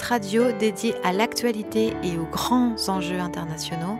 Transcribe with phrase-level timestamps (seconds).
[0.00, 3.98] Radio dédié à l'actualité et aux grands enjeux internationaux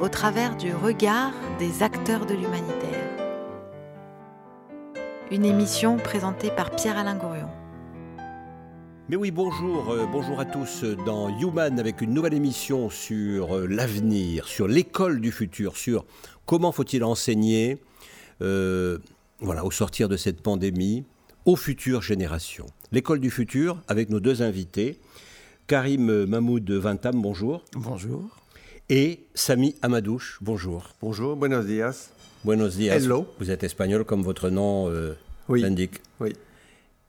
[0.00, 3.10] au travers du regard des acteurs de l'humanitaire.
[5.30, 7.48] Une émission présentée par Pierre-Alain Gourion.
[9.08, 13.66] Mais oui, bonjour, euh, bonjour à tous dans Human avec une nouvelle émission sur euh,
[13.66, 16.04] l'avenir, sur l'école du futur, sur
[16.46, 17.78] comment faut-il enseigner
[18.40, 18.98] euh,
[19.40, 21.04] voilà, au sortir de cette pandémie
[21.44, 22.66] aux futures générations.
[22.92, 25.00] L'école du futur avec nos deux invités,
[25.66, 27.64] Karim Mahmoud Vintam, bonjour.
[27.74, 28.22] Bonjour.
[28.88, 30.90] Et Sami Amadouche, bonjour.
[31.00, 32.10] Bonjour, buenos días.
[32.44, 32.96] Buenos días.
[32.96, 33.26] Hello.
[33.38, 35.14] Vous êtes espagnol comme votre nom euh,
[35.48, 35.62] Oui.
[35.62, 36.00] l'indique.
[36.20, 36.32] Oui.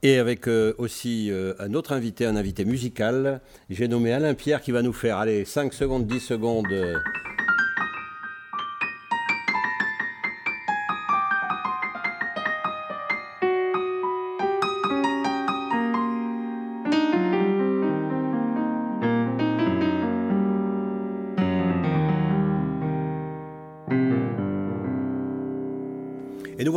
[0.02, 3.40] Et avec euh, aussi euh, un autre invité, un invité musical.
[3.70, 6.66] J'ai nommé Alain Pierre qui va nous faire, allez, 5 secondes, 10 secondes.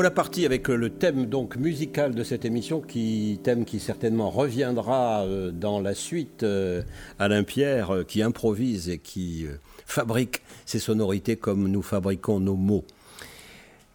[0.08, 4.30] Voilà partis avec euh, le thème donc musical de cette émission, qui thème qui certainement
[4.30, 6.44] reviendra euh, dans la suite.
[6.44, 6.82] euh,
[7.20, 9.48] Alain Pierre qui improvise et qui
[9.86, 12.86] fabrique ses sonorités comme nous fabriquons nos mots.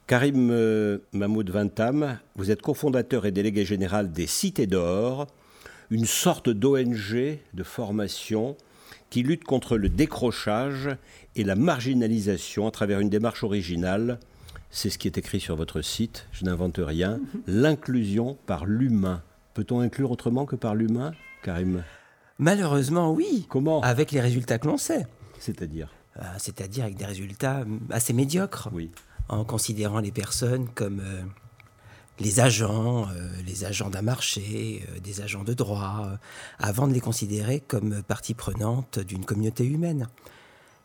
[0.06, 5.28] Karim Mahmoud Vintam, vous êtes cofondateur et délégué général des Cités d'Or,
[5.90, 8.58] une sorte d'ONG de formation
[9.08, 10.90] qui lutte contre le décrochage
[11.36, 14.18] et la marginalisation à travers une démarche originale.
[14.74, 17.20] C'est ce qui est écrit sur votre site, je n'invente rien.
[17.46, 19.22] L'inclusion par l'humain.
[19.52, 21.84] Peut-on inclure autrement que par l'humain, Karim?
[22.38, 23.44] Malheureusement, oui.
[23.50, 23.82] Comment?
[23.82, 25.06] Avec les résultats que l'on sait.
[25.38, 25.92] C'est-à-dire?
[26.16, 28.70] Euh, C'est-à-dire avec des résultats assez médiocres.
[28.72, 28.90] Oui.
[29.28, 31.22] En considérant les personnes comme euh,
[32.18, 36.18] les agents, euh, les agents d'un marché, des agents de droit,
[36.58, 40.08] avant de les considérer comme partie prenante d'une communauté humaine.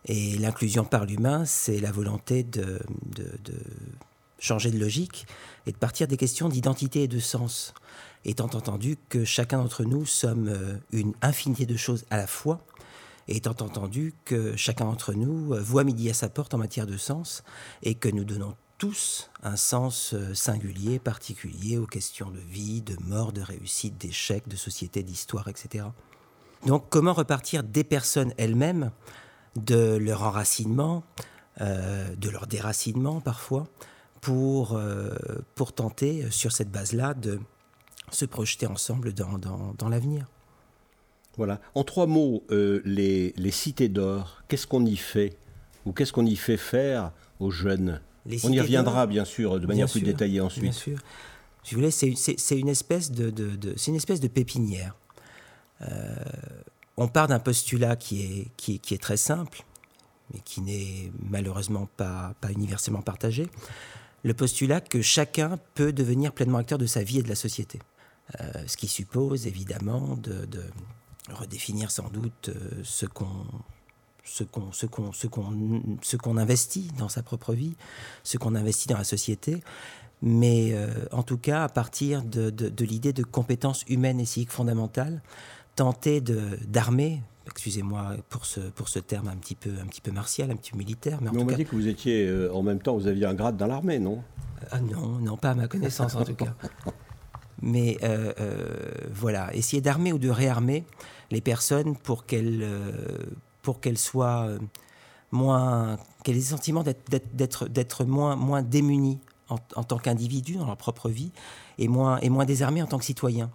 [0.04, 2.80] Et l'inclusion par l'humain, c'est la volonté de,
[4.38, 5.26] changer de logique
[5.66, 7.74] et de partir des questions d'identité et de sens.
[8.24, 12.60] Étant entendu que chacun d'entre nous sommes euh, une infinité de choses à la fois,
[13.26, 16.96] étant entendu que chacun d'entre nous euh, voit midi à sa porte en matière de
[16.96, 17.42] sens,
[17.82, 22.96] et que nous donnons tous un sens euh, singulier, particulier aux questions de vie, de
[23.02, 25.86] mort, de réussite, d'échec, de société, d'histoire, etc.
[26.66, 28.90] Donc comment repartir des personnes elles-mêmes,
[29.56, 31.02] de leur enracinement,
[31.60, 33.66] euh, de leur déracinement parfois,
[34.20, 35.10] pour, euh,
[35.54, 37.38] pour tenter, euh, sur cette base-là, de
[38.10, 40.26] se projeter ensemble dans, dans, dans l'avenir.
[41.36, 41.60] Voilà.
[41.74, 45.36] En trois mots, euh, les, les cités d'or, qu'est-ce qu'on y fait
[45.86, 48.00] Ou qu'est-ce qu'on y fait faire aux jeunes?
[48.26, 50.72] Les On y reviendra, bien sûr, de manière Bien plus sûr, détaillée Bien ensuite.
[50.72, 50.98] sûr.
[51.62, 54.94] Si vous voulez, c'est une espèce de, de- de- c'est une espèce de pépinière.
[55.82, 56.14] Euh,
[56.98, 59.64] on part d'un postulat qui est, qui, est- très simple,
[60.32, 63.48] mais qui n'est malheureusement pas, pas universellement partagé.
[64.24, 67.80] Le postulat que chacun peut devenir pleinement acteur de sa vie et de la société.
[68.40, 70.62] Euh, ce qui suppose évidemment de, de
[71.32, 73.46] redéfinir sans doute euh, ce qu'on
[74.24, 77.74] ce qu'on ce qu'on ce qu'on ce qu'on investit dans sa propre vie,
[78.24, 79.62] ce qu'on investit dans la société,
[80.20, 84.26] mais euh, en tout cas à partir de, de- de l'idée de compétences humaines et
[84.26, 85.22] civiques fondamentales,
[85.78, 90.10] tenter de d'armer, excusez-moi pour ce pour ce terme un petit peu un petit peu
[90.10, 92.52] martial, un petit peu militaire, mais en Mais on m'a dit que vous étiez, euh,
[92.52, 94.22] en même temps, vous aviez un grade dans l'armée, non?
[94.72, 96.54] Ah non, non, pas à ma connaissance en tout cas.
[97.62, 98.66] Mais euh, euh,
[99.12, 100.84] voilà, essayer d'armer ou de réarmer
[101.30, 102.66] les personnes pour qu'elles
[103.62, 104.48] pour qu'elles soient
[105.30, 110.76] moins, qu'elles aient le sentiment d'être- moins moins démunies en, en tant qu'individus dans leur
[110.76, 111.30] propre vie
[111.78, 113.50] et moins et moins désarmés en tant que citoyens.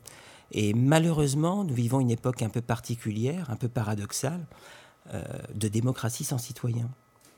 [0.53, 4.45] Et malheureusement, nous vivons une époque un peu particulière, un peu paradoxale,
[5.13, 5.21] euh,
[5.53, 6.89] de démocratie sans citoyens,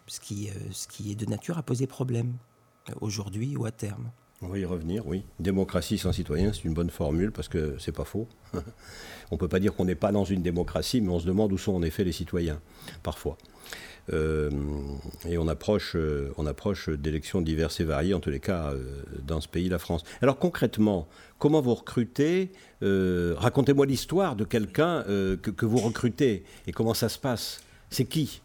[0.07, 2.33] ce qui, euh, ce qui est de nature à poser problème
[2.89, 4.11] euh, aujourd'hui ou à terme.
[4.41, 5.23] On va y revenir, oui.
[5.39, 8.27] Démocratie sans citoyens, c'est une bonne formule parce que c'est pas faux.
[9.31, 11.57] on peut pas dire qu'on n'est pas dans une démocratie, mais on se demande où
[11.57, 12.59] sont en effet les citoyens,
[13.01, 13.37] parfois.
[14.13, 14.51] Euh,
[15.27, 19.01] et on approche, euh, on approche d'élections diverses et variées, en tous les cas, euh,
[19.23, 20.03] dans ce pays, la France.
[20.21, 21.07] Alors concrètement,
[21.39, 27.61] comment vous recrutez Racontez-moi l'histoire de quelqu'un que, vous recrutez et comment ça se passe?
[27.89, 28.41] C'est qui?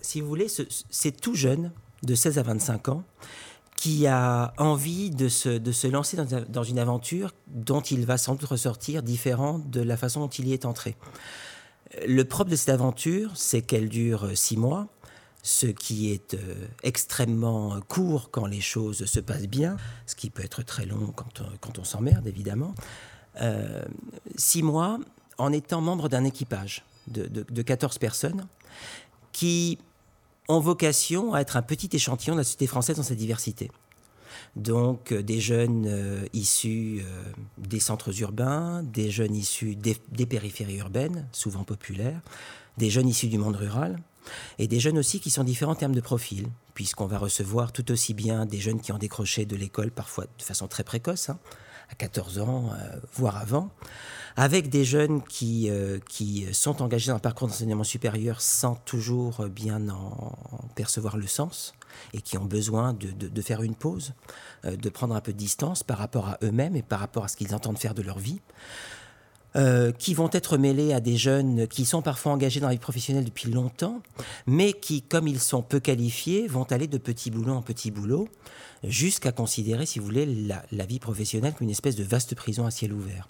[0.00, 1.70] Si vous voulez, ce- c'est tout jeune,
[2.02, 3.04] de 16 à 25 ans,
[3.76, 8.48] qui a envie de se, lancer dans, dans une aventure dont il va sans doute
[8.48, 10.96] ressortir différent de la façon dont il y est entré.
[12.06, 14.88] Le propre de cette aventure, c'est qu'elle dure six mois,
[15.46, 20.42] ce qui est euh, extrêmement court quand les choses se passent bien, ce qui peut
[20.42, 22.74] être très long quand on, quand on s'emmerde, évidemment.
[24.36, 24.98] six mois
[25.38, 28.46] en étant membre d'un équipage de, de, 14 personnes
[29.30, 29.78] qui
[30.48, 33.70] ont vocation à être un petit échantillon de la société française dans sa diversité.
[34.56, 37.04] Donc des jeunes issus
[37.58, 42.20] des centres urbains, des jeunes issus des, périphéries urbaines, souvent populaires,
[42.78, 44.00] des jeunes issus du monde rural,
[44.58, 47.90] et des jeunes aussi qui sont différents en termes de profil, puisqu'on va recevoir tout
[47.90, 51.38] aussi bien des jeunes qui ont décroché de l'école, parfois de façon très précoce, hein,
[51.90, 53.70] à 14 ans, euh, voire avant,
[54.36, 59.46] avec des jeunes qui, euh, qui sont engagés dans un parcours d'enseignement supérieur sans toujours
[59.48, 60.36] bien en
[60.74, 61.74] percevoir le sens
[62.12, 64.12] et qui ont besoin de, de, faire une pause,
[64.64, 67.28] euh, de prendre un peu de distance par rapport à eux-mêmes et par rapport à
[67.28, 68.40] ce qu'ils entendent faire de leur vie.
[69.56, 72.78] Euh, qui vont être mêlés à des jeunes qui sont parfois engagés dans la vie
[72.78, 74.02] professionnelle depuis longtemps,
[74.46, 78.28] mais qui, comme ils sont peu qualifiés, vont aller de petit boulot en petit boulot,
[78.84, 82.70] jusqu'à considérer, si vous voulez, la, vie professionnelle comme une espèce de vaste prison à
[82.70, 83.28] ciel ouvert.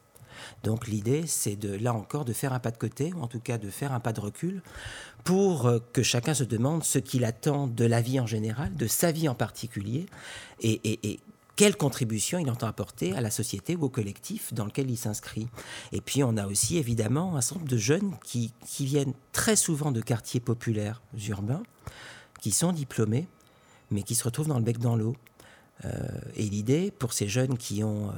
[0.65, 3.41] Donc l'idée, c'est de, là encore, de faire un pas de côté, ou en tout
[3.41, 4.63] cas de faire un pas de recul,
[5.23, 8.89] pour euh, que chacun se demande ce qu'il attend de la vie en général, de
[8.89, 10.07] sa vie en particulier,
[10.61, 11.21] et, et
[11.57, 15.49] quelle contribution il entend apporter à la société ou au collectif dans lequel il s'inscrit.
[15.91, 19.91] Et puis on a aussi évidemment un certain nombre de jeunes qui, viennent très souvent
[19.91, 21.63] de quartiers populaires urbains,
[22.41, 23.27] qui sont diplômés,
[23.91, 25.17] mais qui se retrouvent dans le bec dans l'eau.
[25.85, 26.07] Euh,
[26.37, 28.13] et l'idée pour ces jeunes qui ont euh,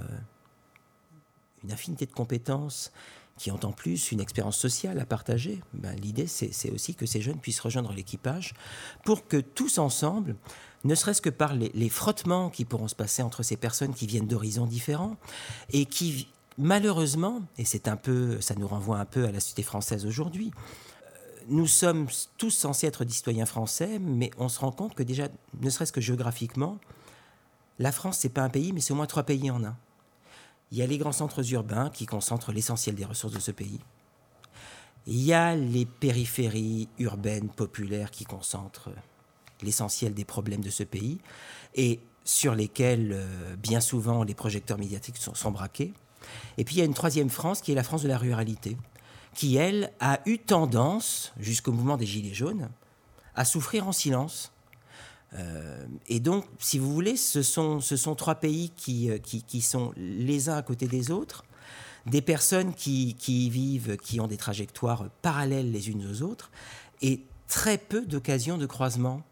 [1.62, 2.92] une infinité de compétences,
[3.36, 7.20] qui ont en plus une expérience sociale à partager, ben, l'idée c'est aussi que ces
[7.20, 8.54] jeunes puissent rejoindre l'équipage
[9.04, 10.34] pour que tous ensemble,
[10.84, 14.26] ne serait-ce que par les, frottements qui pourront se passer entre ces personnes qui viennent
[14.26, 15.16] d'horizons différents
[15.72, 19.62] et qui, malheureusement, et c'est un peu, ça nous renvoie un peu à la société
[19.62, 24.72] française aujourd'hui, euh, nous sommes tous censés être des citoyens français, mais on se rend
[24.72, 25.28] compte que déjà,
[25.60, 26.78] ne serait-ce que géographiquement,
[27.78, 29.76] la France, c'est pas un pays, mais c'est au moins trois pays en un.
[30.70, 33.80] Il y a les grands centres urbains qui concentrent l'essentiel des ressources de ce pays.
[35.06, 38.90] Il y a les périphéries urbaines populaires qui concentrent
[39.62, 41.18] l'essentiel des problèmes de ce pays
[41.74, 45.92] et sur lesquels euh, bien souvent les projecteurs médiatiques sont, braqués.
[46.58, 48.76] Et puis il y a une troisième France qui est la France de la ruralité,
[49.34, 52.68] qui elle a eu tendance, jusqu'au mouvement des Gilets jaunes,
[53.34, 54.52] à souffrir en silence.
[55.34, 59.42] Euh, et donc, si vous voulez, ce sont, ce sont trois pays qui, euh, qui,
[59.42, 61.44] qui, sont les uns à côté des autres,
[62.06, 66.50] des personnes qui, qui y vivent, qui ont des trajectoires parallèles les unes aux autres,
[67.00, 69.22] et très peu d'occasions de croisement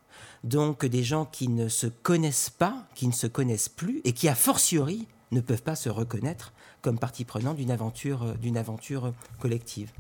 [0.47, 4.29] donc des gens qui ne se connaissent pas, qui ne se connaissent plus, et qui,
[4.29, 6.53] a fortiori, ne peuvent pas se reconnaître
[6.83, 9.91] comme partie prenante d'une aventure, euh, d'une aventure collective.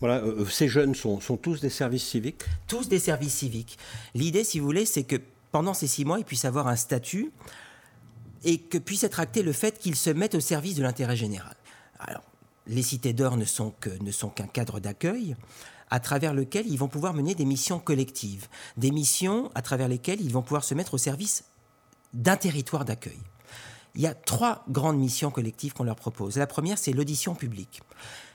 [0.00, 2.42] Voilà, euh, ces jeunes sont, tous des services civiques?
[2.66, 3.78] Tous des services civiques.
[4.14, 5.16] L'idée, si vous voulez, c'est que
[5.52, 7.30] pendant ces six mois, ils puissent avoir un statut
[8.44, 11.54] et que puisse être acté le fait qu'ils se mettent au service de l'intérêt général.
[12.00, 12.22] Alors,
[12.66, 15.36] les cités d'or ne sont qu'un cadre d'accueil
[15.90, 20.20] à travers lequel ils vont pouvoir mener des missions collectives, des missions à travers lesquelles
[20.20, 21.44] ils vont pouvoir se mettre au service
[22.14, 23.18] d'un territoire d'accueil.
[23.94, 26.36] Il y a trois grandes missions collectives qu'on leur propose.
[26.36, 27.82] La première, c'est l'audition publique.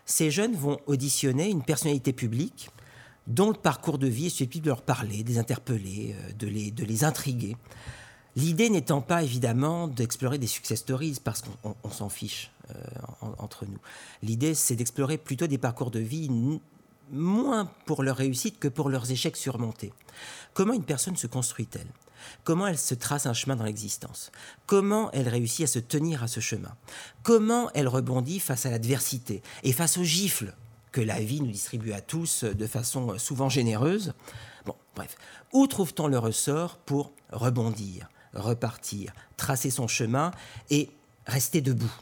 [0.06, 2.70] Ces jeunes vont auditionner une personnalité publique
[3.28, 6.48] dont le parcours de vie est susceptible de leur parler, de les interpeller, euh, de
[6.48, 7.56] les, de les intriguer.
[8.36, 12.74] L'idée n'étant pas évidemment d'explorer des success stories parce qu'on s'en fiche euh,
[13.38, 13.78] entre nous.
[14.24, 16.30] L'idée c'est d'explorer plutôt des parcours de vie
[17.14, 19.94] moins pour leur réussite que pour leurs échecs surmontés.
[20.54, 21.88] Comment une personne se construit-elle?
[22.44, 24.32] Comment elle se trace un chemin dans l'existence?
[24.66, 26.76] Comment elle réussit à se tenir à ce chemin?
[27.22, 30.54] Comment elle rebondit face à l'adversité et face aux gifles
[30.92, 34.14] que la vie nous distribue à tous de façon souvent généreuse?
[34.66, 35.16] Bon, bref,
[35.52, 40.32] où trouve-t-on le ressort pour rebondir, repartir, tracer son chemin
[40.70, 40.90] et
[41.28, 41.94] rester debout?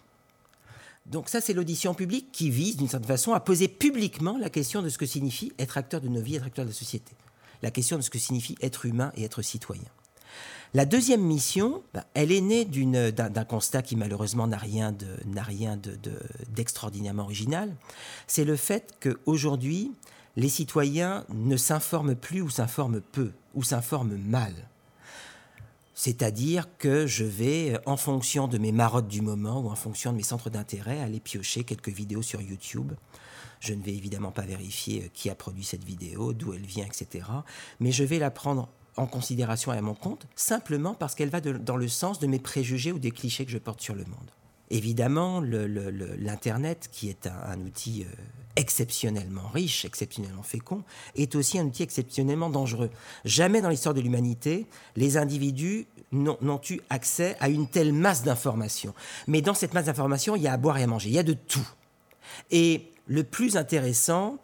[1.06, 4.82] Donc ça, c'est l'audition publique qui vise, d'une certaine façon, à poser publiquement la question
[4.82, 7.14] de ce que signifie être acteur de nos vies, être acteur de la société.
[7.62, 9.90] La question de ce que signifie être humain et être citoyen.
[10.74, 14.96] La deuxième mission, bah, elle est née d'un constat qui malheureusement n'a rien
[16.50, 17.76] d'extraordinairement original.
[18.26, 19.92] C'est le fait qu'aujourd'hui,
[20.38, 24.54] les citoyens ne s'informent plus ou s'informent peu, ou s'informent mal.
[26.04, 30.18] C'est-à-dire que je vais, en fonction de mes marottes du moment ou en fonction de
[30.18, 32.94] mes centres d'intérêt, aller piocher quelques vidéos sur YouTube.
[33.60, 36.88] Je ne vais évidemment pas vérifier euh, qui a produit cette vidéo, d'où elle vient,
[36.88, 37.28] etc.
[37.80, 38.68] Mais je vais la prendre
[38.98, 42.40] en considération et à mon compte, simplement parce qu'elle va dans le sens de mes
[42.40, 44.32] préjugés ou des clichés que je porte sur le monde.
[44.72, 48.16] Évidemment, l'Internet, qui est un, outil euh,
[48.56, 52.90] exceptionnellement riche, exceptionnellement fécond, est aussi un outil exceptionnellement dangereux.
[53.26, 58.94] Jamais dans l'histoire de l'humanité, les individus n'ont eu accès à une telle masse d'informations?
[59.28, 61.20] Mais dans cette masse d'informations, il y a à boire et à manger, il y
[61.20, 61.68] a de tout.
[62.52, 64.38] Et le plus intéressant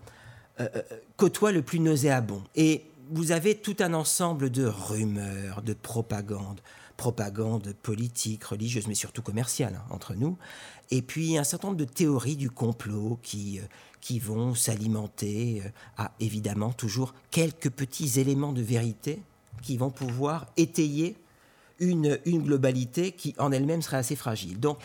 [0.60, 0.82] euh, euh,
[1.18, 2.44] côtoie le plus nauséabond.
[2.56, 6.62] Et vous avez tout un ensemble de rumeurs, de propagande,
[6.98, 10.36] propagande politique, religieuse, mais surtout commerciale hein, entre nous,
[10.90, 13.64] et puis un certain nombre de théories du complot qui, euh,
[14.02, 15.64] qui vont s'alimenter
[15.98, 19.22] à évidemment toujours quelques petits éléments de vérité
[19.62, 21.16] qui vont pouvoir étayer
[21.80, 24.60] une, une globalité qui en elle-même serait assez fragile.
[24.60, 24.80] Donc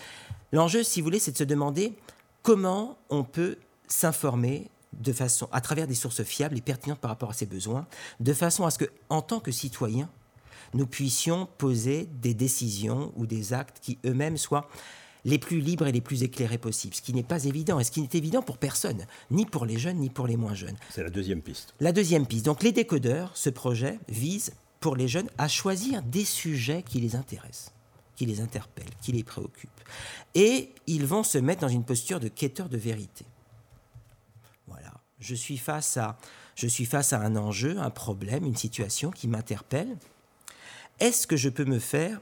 [0.52, 1.94] l'enjeu, si vous voulez, c'est de se demander
[2.42, 3.56] comment on peut
[3.88, 7.86] s'informer de façon, à travers des sources fiables et pertinentes par rapport à ses besoins,
[8.20, 10.10] de façon à ce que, en tant que citoyens,
[10.74, 14.68] nous puissions poser des décisions ou des actes qui eux-mêmes soient
[15.24, 17.90] les plus libres et les plus éclairés possibles, ce qui n'est pas évident, et ce
[17.90, 20.76] qui n'est évident pour personne, ni pour les jeunes, ni pour les moins jeunes.
[20.90, 21.74] C'est la deuxième piste.
[21.80, 22.44] La deuxième piste.
[22.44, 27.16] Donc les décodeurs, ce projet vise, pour les jeunes, à choisir des sujets qui les
[27.16, 27.72] intéressent,
[28.16, 29.70] qui les interpellent, qui les préoccupent.
[30.34, 33.24] Et ils vont se mettre dans une posture de quêteur de vérité.
[34.66, 34.92] Voilà.
[35.20, 36.18] Je suis face à,
[36.56, 39.96] je suis face à un enjeu, un problème, une situation qui m'interpelle.
[41.00, 42.20] Est-ce que je peux me faire,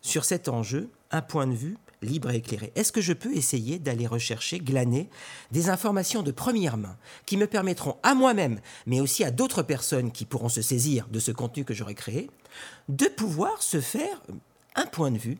[0.00, 3.78] sur cet enjeu, un point de vue libre et éclairé Est-ce que je peux essayer
[3.78, 5.08] d'aller rechercher, glaner
[5.50, 10.12] des informations de première main qui me permettront à moi-même, mais aussi à d'autres personnes
[10.12, 12.30] qui pourront se saisir de ce contenu que j'aurai créé,
[12.88, 14.22] de pouvoir se faire
[14.74, 15.38] un point de vue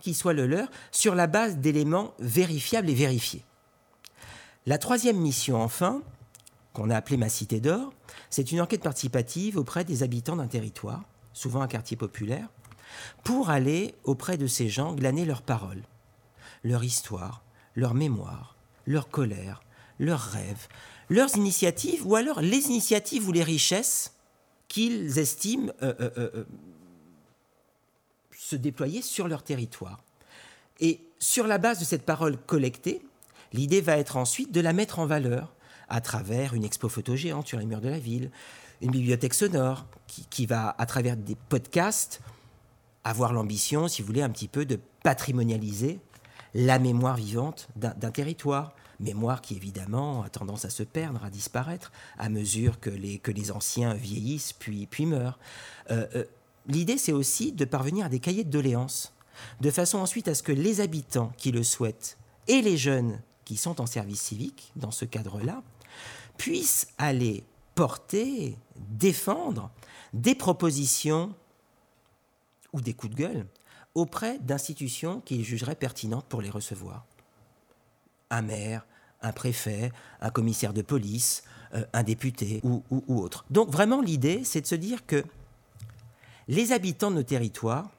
[0.00, 3.44] qui soit le leur sur la base d'éléments vérifiables et vérifiés?
[4.66, 6.02] La troisième mission, enfin,
[6.72, 7.92] qu'on a appelée Ma Cité d'Or,
[8.30, 11.02] c'est une enquête participative auprès des habitants d'un territoire,
[11.32, 12.48] souvent un quartier populaire,
[13.22, 15.82] pour aller auprès de ces gens glaner leurs paroles,
[16.62, 17.42] leur histoire,
[17.74, 19.62] leur mémoire, leur colère,
[19.98, 20.68] leurs rêves,
[21.08, 24.12] leurs initiatives, ou alors les initiatives ou les richesses
[24.68, 26.44] qu'ils estiment euh, euh, euh,
[28.36, 30.02] se déployer sur leur territoire.
[30.80, 33.02] Et sur la base de cette parole collectée,
[33.52, 35.54] l'idée va être ensuite de la mettre en valeur
[35.88, 38.30] à travers une expo photo géante sur les murs de la ville,
[38.80, 42.20] une bibliothèque sonore qui, qui va, à travers des podcasts,
[43.04, 46.00] avoir l'ambition, si vous voulez, un petit peu de patrimonialiser
[46.54, 48.74] la mémoire vivante d'un territoire.
[49.00, 53.92] Mémoire qui, évidemment, a tendance à se perdre, à disparaître, à mesure que les, anciens
[53.94, 55.38] vieillissent puis, puis meurent.
[55.90, 56.24] Euh, euh,
[56.68, 59.12] l'idée, c'est aussi de parvenir à des cahiers de doléances,
[59.60, 63.56] de façon ensuite à ce que les habitants qui le souhaitent et les jeunes qui
[63.56, 65.62] sont en service civique, dans ce cadre-là,
[66.36, 67.44] puissent aller
[67.74, 69.70] porter, défendre
[70.12, 71.34] des propositions
[72.74, 73.46] ou des coups de gueule
[73.94, 77.06] auprès d'institutions qu'ils jugeraient pertinentes pour les recevoir.
[78.30, 78.84] Un maire,
[79.22, 83.46] un préfet, un commissaire de police, euh, un député ou, ou autre.
[83.50, 85.24] Donc vraiment l'idée, c'est de se dire que
[86.48, 87.90] les habitants de nos territoires,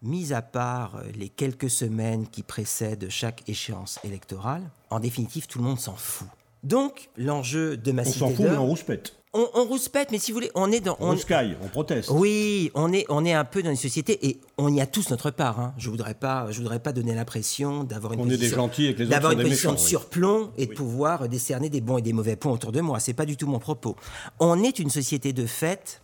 [0.00, 5.64] mis à part les quelques semaines qui précèdent chaque échéance électorale, en définitive, tout le
[5.64, 6.28] monde s'en fout.
[6.62, 10.32] Donc, l'enjeu de ma On s'en fout, mais on rouspète on, on, rouspète, mais si
[10.32, 10.96] vous voulez, on est dans.
[11.00, 11.18] On, on,
[11.62, 12.08] on proteste.
[12.10, 15.10] Oui, on est, on est un peu dans une société et on y a tous
[15.10, 15.60] notre part.
[15.60, 15.74] Hein.
[15.76, 18.84] Je voudrais pas, je voudrais pas donner l'impression d'avoir une on position, est des gentils
[18.86, 20.68] avec les autres d'avoir une position méchants, de surplomb et oui.
[20.68, 23.00] de pouvoir décerner des bons et des mauvais points autour de moi.
[23.00, 23.96] C'est pas du tout mon propos.
[24.40, 26.00] On est une société de fait,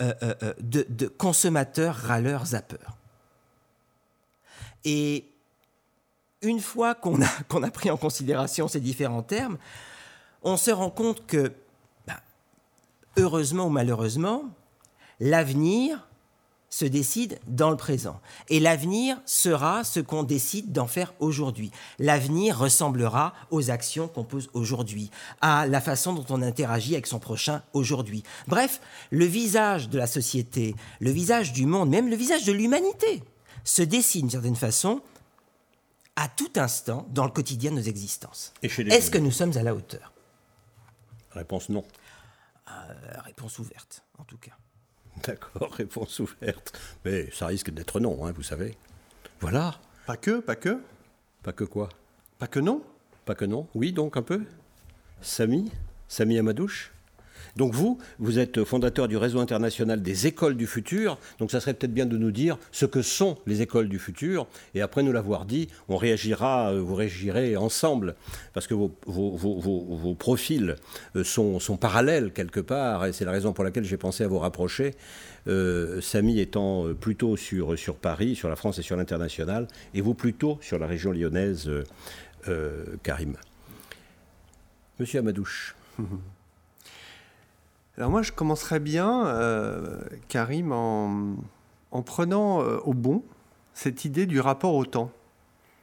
[0.00, 2.96] euh, euh, de, de consommateurs, râleurs, zappeurs.
[4.84, 5.26] Et
[6.42, 9.58] une fois qu'on a, qu'on a pris en considération ces différents termes,
[10.42, 11.52] on se rend compte que
[13.18, 14.44] heureusement ou malheureusement,
[15.20, 16.08] l'avenir
[16.70, 18.20] se décide dans le présent.
[18.50, 21.70] Et l'avenir sera ce qu'on décide d'en faire aujourd'hui.
[21.98, 25.10] L'avenir ressemblera aux actions qu'on pose aujourd'hui,
[25.40, 28.22] à la façon dont on interagit avec son prochain aujourd'hui.
[28.48, 33.22] Bref, le visage de la société, le visage du monde, même le visage de l'humanité,
[33.64, 35.00] se dessine d'une certaine façon
[36.16, 38.52] à tout instant dans le quotidien de nos existences.
[38.62, 40.12] Est-ce que nous sommes à la hauteur?
[41.30, 41.84] Réponse non.
[42.70, 44.52] Euh, réponse ouverte, en tout cas.
[45.26, 46.78] D'accord, réponse ouverte.
[47.04, 48.76] Mais ça risque d'être non, hein, vous savez.
[49.40, 49.80] Voilà.
[50.06, 50.80] Pas que, pas que.
[51.42, 51.88] Pas que quoi?
[52.38, 52.82] Pas que non
[53.24, 54.44] Pas que non Oui, donc un peu
[55.20, 55.70] Samy?
[56.08, 56.92] Samy Amadouche?
[57.56, 61.74] Donc vous, vous êtes fondateur du réseau international des écoles du futur, donc ça serait
[61.74, 65.12] peut-être bien de nous dire ce que sont les écoles du futur, et après nous
[65.12, 68.14] l'avoir dit, on réagira, vous réagirez ensemble,
[68.52, 70.76] parce que vos, profils
[71.22, 74.38] sont, sont, parallèles quelque part, et c'est la raison pour laquelle j'ai pensé à vous
[74.38, 74.94] rapprocher.
[75.46, 80.58] Euh, Samy étant plutôt sur, Paris, sur la France et sur l'international, et vous plutôt
[80.60, 81.70] sur la région lyonnaise,
[82.48, 83.36] euh, Karim.
[84.98, 85.74] Monsieur Amadouche.
[87.98, 91.34] Alors moi, je commencerais bien, euh, Karim, en,
[91.90, 93.24] en prenant euh, au bon
[93.74, 95.10] cette idée du rapport au temps.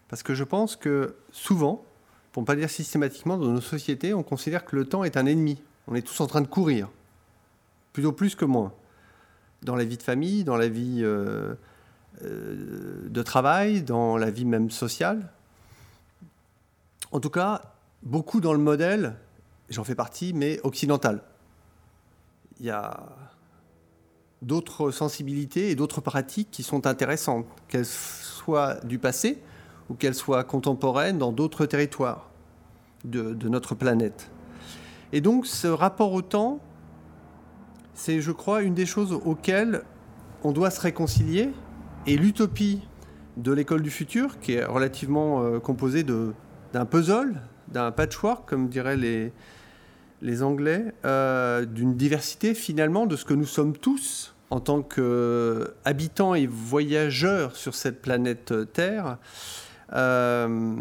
[0.08, 1.84] Parce que je pense que souvent,
[2.32, 5.26] pour ne pas dire systématiquement, dans nos sociétés, on considère que le temps est un
[5.26, 5.62] ennemi.
[5.88, 6.90] On est tous en train de courir,
[7.92, 8.72] plutôt plus que moins.
[9.64, 11.56] Dans la vie de famille, dans la vie euh,
[12.22, 15.34] de travail, dans la vie même sociale.
[17.12, 19.18] En tout cas, beaucoup dans le modèle,
[19.70, 21.22] j'en fais partie, mais occidental.
[22.60, 23.00] Il y a
[24.42, 29.42] d'autres sensibilités et d'autres pratiques qui sont intéressantes, qu'elles soient du passé
[29.90, 32.30] ou qu'elles soient contemporaines dans d'autres territoires
[33.04, 34.32] de, notre planète.
[35.14, 36.60] Et donc ce rapport au temps,
[37.94, 39.84] c'est, je crois, une des choses auxquelles
[40.44, 41.52] on doit se réconcilier.
[42.08, 42.82] Et l'utopie
[43.38, 48.98] de l'école du futur, qui est relativement euh, composée d'un puzzle, d'un patchwork, comme diraient
[48.98, 49.34] les,
[50.26, 56.34] les Anglais, euh, d'une diversité finalement de ce que nous sommes tous en tant qu'habitants
[56.34, 59.18] et voyageurs sur cette planète Terre,
[59.94, 60.76] euh,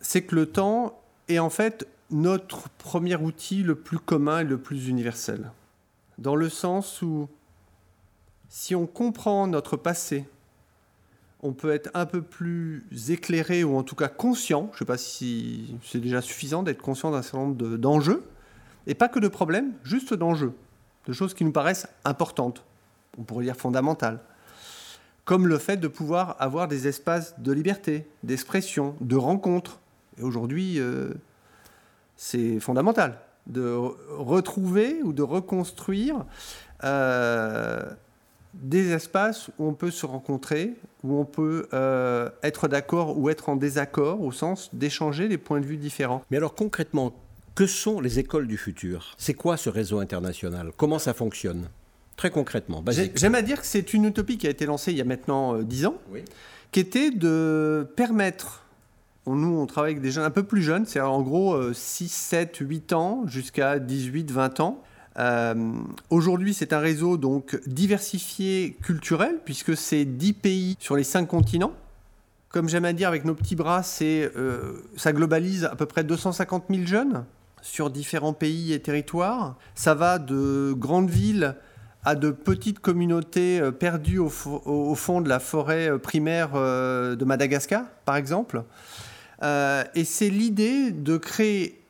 [0.00, 4.58] c'est que le temps est en fait notre premier outil le plus commun et le
[4.58, 5.50] plus universel.
[6.18, 7.28] Dans le sens où
[8.50, 10.28] si on comprend notre passé,
[11.40, 14.84] on peut être un peu plus éclairé ou en tout cas conscient, je ne sais
[14.84, 18.22] pas si c'est déjà suffisant d'être conscient d'un certain nombre d'enjeux,
[18.86, 20.52] et pas que de problèmes, juste d'enjeux,
[21.06, 22.64] de choses qui nous paraissent importantes,
[23.18, 24.20] on pourrait dire fondamentales,
[25.24, 29.78] comme le fait de pouvoir avoir des espaces de liberté, d'expression, de rencontre.
[30.18, 31.12] Et aujourd'hui, euh,
[32.16, 33.74] c'est fondamental de
[34.16, 36.24] retrouver ou de reconstruire
[36.84, 37.82] euh,
[38.54, 43.48] des espaces où on peut se rencontrer, où on peut euh, être d'accord ou être
[43.48, 46.22] en désaccord, au sens d'échanger des points de vue différents.
[46.30, 47.12] Mais alors concrètement,
[47.54, 49.14] que sont les écoles du futur?
[49.18, 50.72] C'est quoi ce réseau international?
[50.76, 51.68] Comment ça fonctionne?
[52.16, 52.84] Très concrètement,
[53.14, 55.56] J'aime à dire que c'est une utopie qui a été lancée il y a maintenant
[55.56, 56.22] euh, 10 ans, oui.
[56.70, 58.64] qui était de permettre,
[59.26, 62.08] nous on travaille avec des jeunes un peu plus jeunes, c'est en gros euh, 6,
[62.08, 64.82] 7, 8 ans jusqu'à 18, 20 ans.
[65.18, 65.72] Euh,
[66.10, 71.72] Aujourd'hui, c'est un réseau donc diversifié culturel, puisque c'est 10 pays sur les 5 continents.
[72.50, 76.04] Comme j'aime à dire avec nos petits bras, c'est, euh, ça globalise à peu près
[76.04, 77.24] 250 000 jeunes
[77.62, 79.56] sur différents pays et territoires.
[79.74, 81.56] Ça va de grandes villes
[82.04, 87.24] à de petites communautés euh, perdues au, fond de la forêt euh, primaire euh, de
[87.24, 88.64] Madagascar, par exemple.
[89.94, 91.82] Et c'est l'idée de créer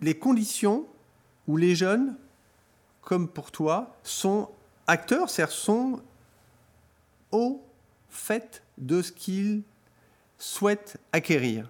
[0.00, 0.86] les conditions
[1.48, 2.14] où les jeunes,
[3.02, 4.48] comme pour toi, sont
[4.86, 6.00] acteurs, c'est-à-dire sont
[7.32, 7.60] au
[8.08, 9.62] fait de ce qu'ils
[10.38, 11.68] souhaitent acquérir.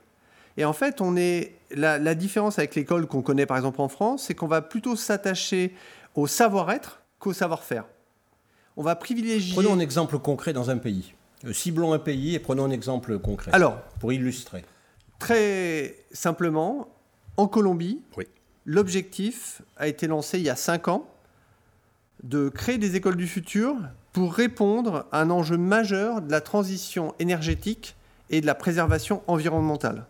[0.61, 3.88] Et en fait, on est la, la différence avec l'école qu'on connaît par exemple en
[3.88, 5.75] France, c'est qu'on va plutôt s'attacher
[6.14, 7.87] au savoir-être qu'au savoir-faire.
[8.77, 9.55] On va privilégier.
[9.55, 11.14] Prenons un exemple concret dans un pays.
[11.46, 13.51] Euh, ciblons un pays et prenons un exemple concret.
[13.55, 14.62] Alors, pour illustrer.
[15.18, 16.88] Très simplement,
[17.38, 18.27] en Colombie, oui.
[18.66, 21.09] l'objectif a été lancé il y a cinq ans
[22.23, 23.77] de créer des écoles du futur
[24.12, 27.96] pour répondre à un enjeu majeur de la transition énergétique
[28.29, 30.05] et de la préservation environnementale.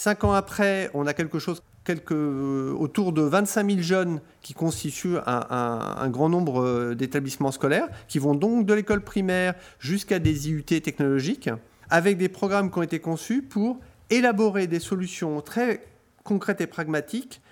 [0.00, 1.62] Cinq ans après, on a quelque chose
[2.10, 8.18] euh, autour de 25 000 jeunes qui constituent un, grand nombre euh, d'établissements scolaires, qui
[8.18, 11.50] vont donc de l'école primaire jusqu'à des IUT technologiques,
[11.90, 15.82] avec des programmes qui ont été conçus pour élaborer des solutions très
[16.24, 17.42] concrètes et pragmatiques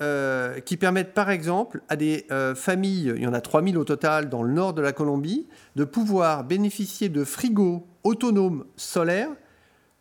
[0.00, 2.26] euh, qui permettent par exemple à des
[2.56, 5.84] familles, il y en a 3000 au total dans le nord de la Colombie, de
[5.84, 9.30] pouvoir bénéficier de frigos autonomes solaires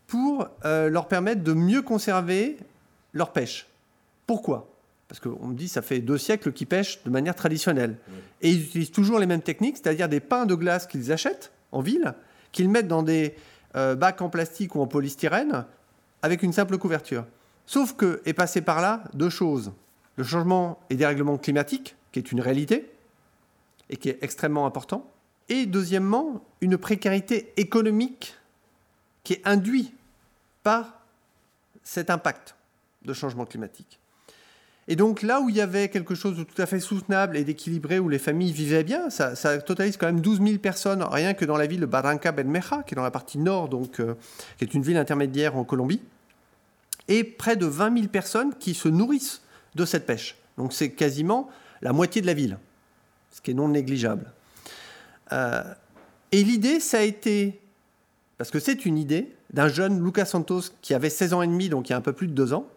[0.07, 2.57] pour euh, leur permettre de mieux conserver
[3.13, 3.67] leur pêche.
[4.27, 4.69] Pourquoi?
[5.07, 7.97] Parce qu'on me dit ça fait deux siècles qu'ils pêchent de manière traditionnelle.
[8.07, 8.15] Oui.
[8.41, 11.81] Et ils utilisent toujours les mêmes techniques, c'est-à-dire des pains de glace qu'ils achètent en
[11.81, 12.13] ville,
[12.51, 13.35] qu'ils mettent dans des
[13.75, 15.65] euh, bacs en plastique ou en polystyrène
[16.21, 17.25] avec une simple couverture.
[17.65, 19.71] Sauf que est passé par là deux choses.
[20.15, 22.91] Le changement et dérèglement climatique, qui est une réalité
[23.89, 25.09] et qui est extrêmement important.
[25.49, 28.35] Et deuxièmement, une précarité économique
[29.23, 29.93] qui est induite
[30.63, 31.01] par
[31.83, 32.55] cet impact
[33.03, 33.99] de changement climatique.
[34.88, 37.45] Et donc là où il y avait quelque chose de tout à fait soutenable et
[37.45, 41.45] d'équilibré, où les familles vivaient bien, ça, totalise quand même 12 000 personnes, rien que
[41.45, 44.15] dans la ville de Barranca Benmeja, qui est dans la partie nord, donc, euh,
[44.57, 46.01] qui est une ville intermédiaire en Colombie,
[47.07, 49.41] et près de 20 000 personnes qui se nourrissent
[49.75, 50.36] de cette pêche.
[50.57, 51.49] Donc c'est quasiment
[51.81, 52.57] la moitié de la ville,
[53.31, 54.31] ce qui est non négligeable.
[55.31, 55.63] Euh,
[56.31, 57.59] et l'idée, ça a été,
[58.43, 61.69] parce que c'est une idée, d'un jeune Lucas Santos qui avait 16 ans et demi,
[61.69, 62.67] donc il y a un peu plus de deux ans,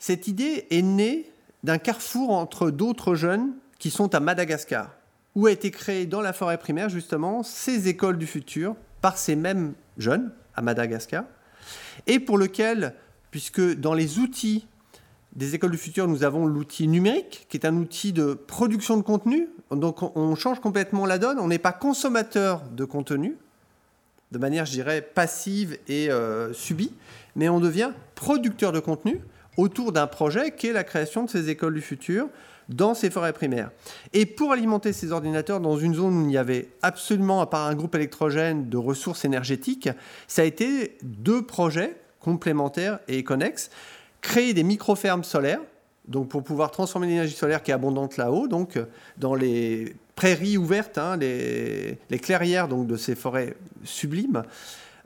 [0.00, 1.30] cette idée est née
[1.62, 4.90] d'un carrefour entre d'autres jeunes qui sont à Madagascar,
[5.36, 9.36] où a été créé dans la forêt primaire justement ces écoles du futur par ces
[9.36, 11.22] mêmes jeunes à Madagascar,
[12.08, 12.94] et pour lequel,
[13.30, 14.66] puisque dans les outils
[15.36, 19.02] des écoles du futur, nous avons l'outil numérique, qui est un outil de production de
[19.02, 19.48] contenu.
[19.70, 21.38] Donc on change complètement la donne.
[21.38, 23.36] On n'est pas consommateur de contenu,
[24.32, 26.92] de manière, je dirais, passive et euh, subie,
[27.36, 29.20] mais on devient producteur de contenu
[29.56, 32.28] autour d'un projet qui est la création de ces écoles du futur
[32.68, 33.70] dans ces forêts primaires.
[34.12, 37.66] Et pour alimenter ces ordinateurs dans une zone où il n'y avait absolument, à part
[37.66, 39.88] un groupe électrogène, de ressources énergétiques,
[40.26, 43.70] ça a été deux projets complémentaires et connexes
[44.20, 45.60] créer des micro-fermes solaires,
[46.06, 48.78] donc pour pouvoir transformer l'énergie solaire qui est abondante là-haut, donc
[49.16, 53.54] dans les prairies ouvertes, hein, les, clairières donc, de ces forêts
[53.84, 54.42] sublimes,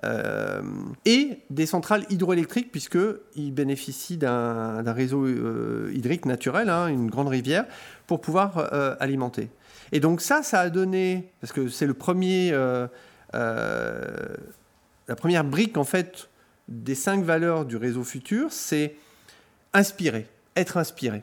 [0.04, 0.62] euh,
[1.04, 7.66] et des centrales hydroélectriques, puisqu'ils bénéficient d'un réseau euh, hydrique naturel, hein, une grande rivière,
[8.06, 9.50] pour pouvoir euh, alimenter.
[9.92, 12.50] Et donc ça, ça a donné, parce que c'est le premier,
[13.34, 13.68] la
[15.14, 16.30] première brique en fait
[16.68, 18.94] des cinq valeurs du réseau futur, c'est
[19.74, 21.22] inspirer, être inspiré.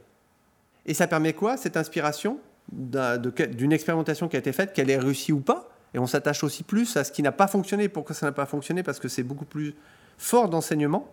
[0.85, 2.39] Et ça permet quoi, cette inspiration?
[2.71, 6.63] D'une expérimentation qui a été faite, qu'elle ait réussi ou pas Et on s'attache aussi
[6.63, 7.89] plus à ce qui n'a pas fonctionné.
[7.89, 8.83] Pourquoi ça n'a pas fonctionné?
[8.83, 9.75] Parce que c'est beaucoup plus
[10.17, 11.11] fort d'enseignement.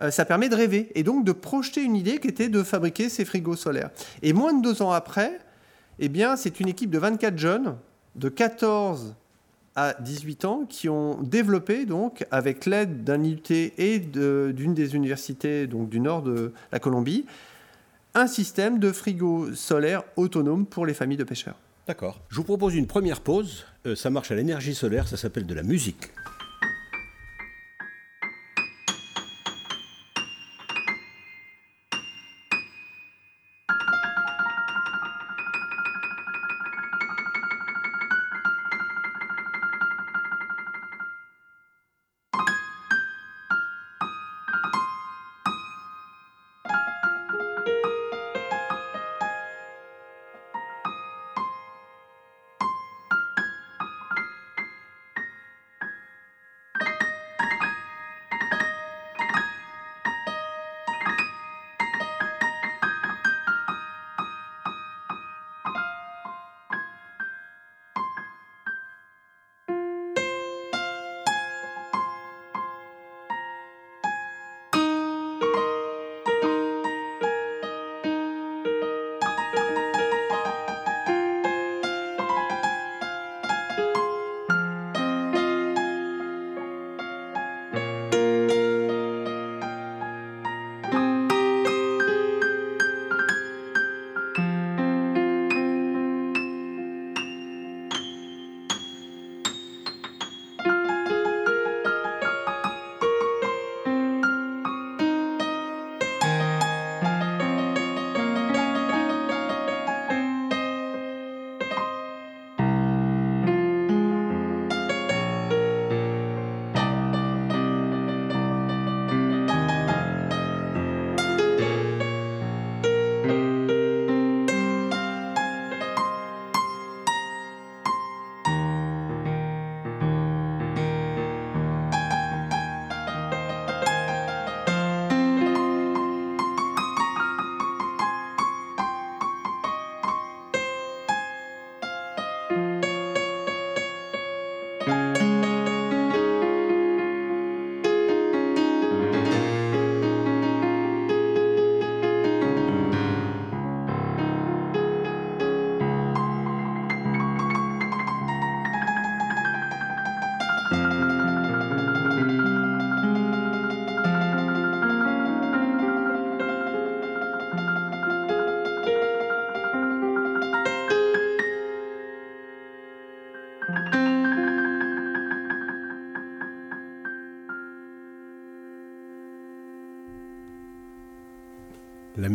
[0.00, 3.08] Euh, ça permet de rêver et donc de projeter une idée qui était de fabriquer
[3.08, 3.90] ces frigos solaires.
[4.22, 5.38] Et moins de deux ans après,
[5.98, 7.76] eh bien, c'est une équipe de 24 jeunes,
[8.16, 9.14] de 14
[9.74, 15.66] à 18 ans qui ont développé, donc, avec l'aide d'un IUT et d'une des universités
[15.66, 17.24] donc, du nord de la Colombie,
[18.14, 21.56] un système de frigo solaire autonome pour les familles de pêcheurs.
[21.86, 22.20] D'accord.
[22.28, 23.64] Je vous propose une première pause.
[23.86, 26.10] Euh, ça marche à l'énergie solaire, ça s'appelle de la musique.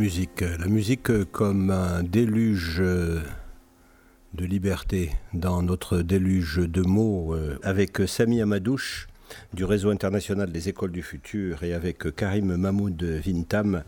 [0.08, 8.41] La musique comme un déluge de liberté dans notre déluge de mots euh, avec Sami
[8.41, 9.10] Amadouche
[9.54, 13.84] du réseau international des écoles du futur et avec Karim Mahmoud Vintam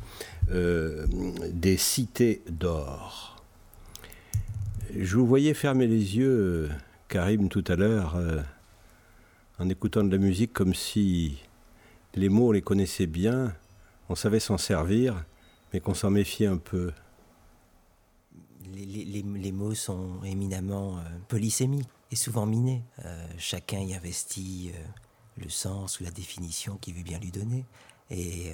[0.52, 1.06] euh,
[1.54, 3.42] des cités d'or.
[4.98, 6.70] Je vous voyais fermer les yeux,
[7.08, 8.42] Karim, tout à l'heure, euh,
[9.58, 11.38] en écoutant de la musique comme si
[12.14, 13.54] les mots, on les connaissait bien,
[14.10, 15.24] on savait s'en servir
[15.72, 16.92] mais qu'on s'en méfiait un peu.
[18.74, 22.84] les, mots sont éminemment euh, polysémiques et souvent minés.
[23.06, 24.72] Euh, chacun y investit
[25.38, 27.66] le sens ou la définition qu'il veut bien lui donner.
[28.10, 28.54] Et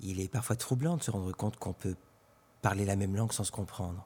[0.00, 1.94] il est parfois troublant de se rendre compte qu'on peut
[2.60, 4.04] parler la même langue sans se comprendre.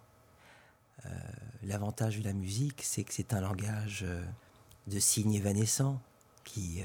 [1.62, 4.04] L'avantage de la musique, c'est que c'est un langage
[4.86, 6.00] de signes évanescents
[6.44, 6.82] qui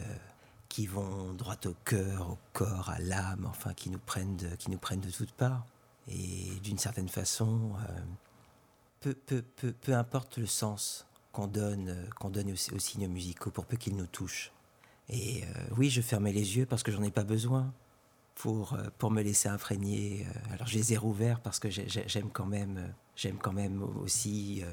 [0.69, 4.69] qui vont droit au cœur, au corps, à l'âme, enfin qui nous prennent de, qui
[4.69, 5.65] nous prennent de toutes parts.
[6.07, 7.99] Et d'une certaine façon, euh,
[8.99, 9.41] peu, peu,
[9.73, 13.77] peu, importe le sens qu'on donne, euh, qu'on donne aux, aux, signes musicaux, pour peu
[13.77, 14.51] qu'ils nous touchent.
[15.09, 17.73] Et euh, oui, je fermais les yeux parce que j'en ai pas besoin
[18.35, 20.25] pour, pour me laisser imprégner.
[20.51, 24.63] Alors je les ai rouverts parce que j'aime quand même, j'aime quand même aussi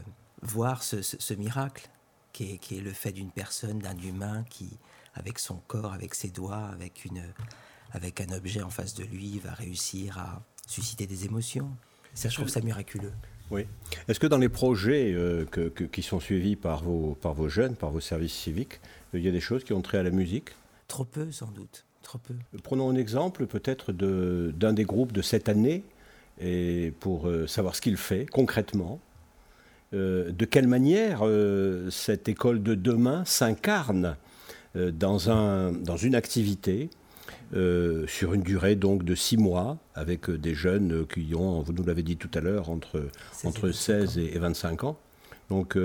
[0.43, 1.91] voir ce, ce, miracle
[2.33, 4.79] qui est, le fait d'une personne, d'un humain qui,
[5.17, 7.23] avec son corps, avec ses doigts, avec, une,
[7.93, 11.71] avec un objet en face de lui, va réussir à susciter des émotions.
[12.15, 13.13] Ça, je trouve ça miraculeux.
[13.51, 13.67] Oui.
[14.09, 17.77] Est-ce que dans les projets euh, que, qui sont suivis par vos, par vos jeunes,
[17.77, 18.81] par vos services civiques,
[19.15, 20.51] il y a des choses qui ont trait à la musique?
[20.89, 21.85] Trop peu, sans doute.
[22.03, 22.35] Trop peu.
[22.63, 25.83] Prenons un exemple peut-être d'un des groupes de cette année,
[26.41, 29.01] et pour euh, savoir ce qu'il fait concrètement.
[29.95, 31.23] Euh, de quelle manière
[31.91, 34.17] cette école de demain s'incarne?
[34.17, 34.36] euh,
[34.93, 36.91] dans, un, dans une activité
[37.55, 41.73] euh, sur une durée donc de six mois, avec euh, des jeunes qui ont, vous
[41.73, 44.99] nous l'avez dit tout à l'heure, entre, 16 entre 16 et 25 ans.
[45.49, 45.79] Donc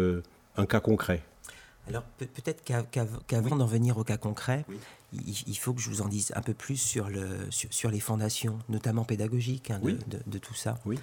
[0.58, 1.22] un cas concret.
[1.88, 2.64] Alors peut-être
[3.28, 4.66] qu'avant d'en venir au cas concret,
[5.14, 8.58] il, faut que je vous en dise un peu plus sur, le, sur, les fondations,
[8.70, 9.80] notamment pédagogiques, hein,
[10.26, 10.80] de, tout ça.
[10.86, 10.98] Oui.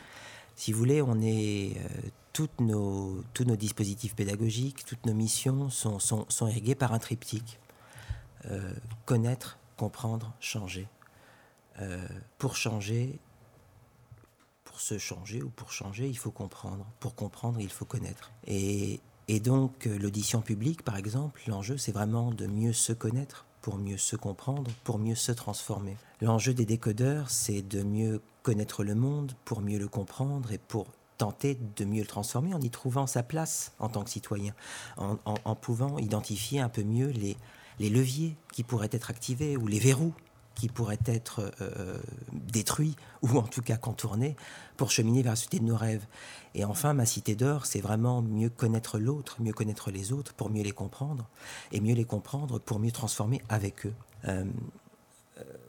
[0.57, 1.77] Si vous voulez, on est
[2.33, 6.99] toutes nos, tous nos dispositifs pédagogiques, toutes nos missions sont, sont, sont irriguées par un
[6.99, 7.61] triptyque.
[8.51, 8.73] Euh,
[9.05, 10.89] connaître, comprendre, changer.
[11.81, 12.07] Euh,
[12.39, 13.19] pour changer,
[14.65, 16.87] pour se changer ou pour changer, il faut comprendre.
[16.99, 18.31] Pour comprendre, il faut connaître.
[18.47, 19.01] Et,
[19.41, 23.99] donc, euh, l'audition publique, par exemple, l'enjeu, c'est vraiment de mieux se connaître, pour mieux
[23.99, 25.97] se comprendre, pour mieux se transformer.
[26.23, 30.87] L'enjeu des décodeurs, c'est de mieux connaître le monde, pour mieux le comprendre et pour
[31.19, 34.55] tenter de mieux le transformer en y trouvant sa place en tant que citoyen,
[34.97, 37.37] en, en pouvant identifier un peu mieux les,
[37.79, 40.15] les leviers qui pourraient être activés ou les verrous
[40.59, 41.97] qui pourraient être euh,
[42.33, 44.37] détruits ou en tout cas contournés
[44.77, 46.05] pour cheminer vers la société de nos rêves.
[46.55, 50.51] Et enfin, ma cité d'or, c'est vraiment mieux connaître l'autre, mieux connaître les autres pour
[50.51, 51.29] mieux les comprendre,
[51.73, 53.95] et mieux les comprendre pour mieux transformer avec eux.
[54.27, 54.45] Euh,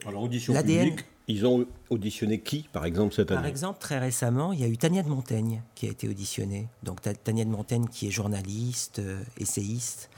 [0.04, 4.52] Alors, audition publique, ils ont auditionné qui, par exemple, cette année Par exemple, très récemment,
[4.52, 6.68] il y a eu Tania de Montaigne qui a été auditionnée.
[6.82, 10.10] Donc Tania de Montaigne qui est journaliste, euh, essayiste,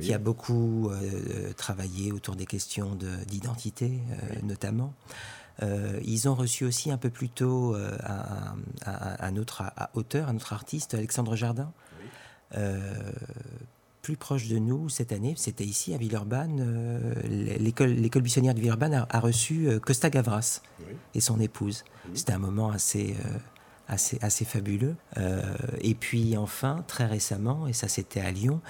[0.00, 4.94] qui a beaucoup euh, travaillé autour des questions d'identité, euh, notamment.
[6.04, 9.62] ils ont reçu aussi un peu plus tôt un, autre
[9.94, 11.72] auteur, un autre artiste, Alexandre Jardin,
[14.06, 16.60] plus proche de nous cette année, c'était ici à Villeurbanne.
[16.60, 17.12] Euh,
[17.58, 20.60] l'école, buissonnière de Villeurbanne a, reçu euh, Costa Gavras
[21.16, 21.82] et son épouse.
[22.14, 23.38] C'était un moment assez, euh,
[23.88, 24.94] assez, assez fabuleux.
[25.80, 28.60] et puis enfin, très récemment, et ça c'était à Lyon,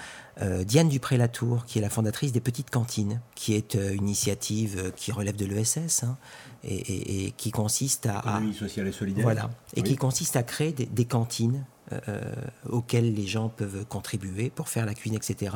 [0.65, 5.35] Diane Dupré-Latour, qui est la fondatrice des Petites Cantines, qui est une initiative qui relève
[5.35, 6.17] de l'ESS hein,
[6.63, 8.41] et, qui consiste à...
[8.57, 9.23] sociale et solidaire.
[9.23, 12.21] Voilà, et qui consiste à créer des cantines euh,
[12.67, 15.55] auxquels les gens peuvent contribuer pour faire la cuisine, etc.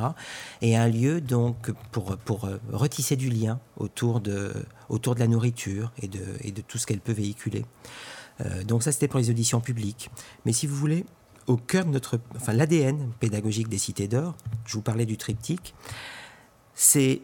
[0.62, 4.52] Et un lieu donc pour, pour euh, retisser du lien autour de,
[4.88, 7.64] autour de la nourriture et de, et de tout ce qu'elle peut véhiculer.
[8.40, 10.10] Euh, donc ça c'était pour les auditions publiques.
[10.46, 11.04] Mais si vous voulez,
[11.46, 15.74] au cœur de notre, enfin l'ADN pédagogique des cités d'or, je vous parlais du triptyque,
[16.74, 17.20] c'est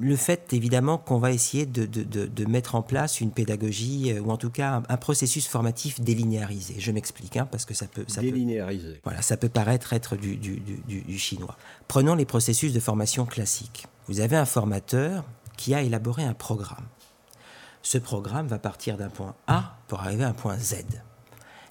[0.00, 4.36] le fait évidemment qu'on va essayer de, mettre en place une pédagogie euh, ou en
[4.36, 6.76] tout cas un, processus formatif délinéarisé.
[6.78, 9.00] Je m'explique hein, parce que ça peut, ça délinéarisé.
[9.02, 11.56] voilà, ça peut paraître être du, chinois.
[11.88, 13.86] Prenons les processus de formation classiques.
[14.06, 15.24] Vous avez un formateur
[15.56, 16.86] qui a élaboré un programme.
[17.82, 20.84] Ce programme va partir d'un point A pour arriver à un point Z.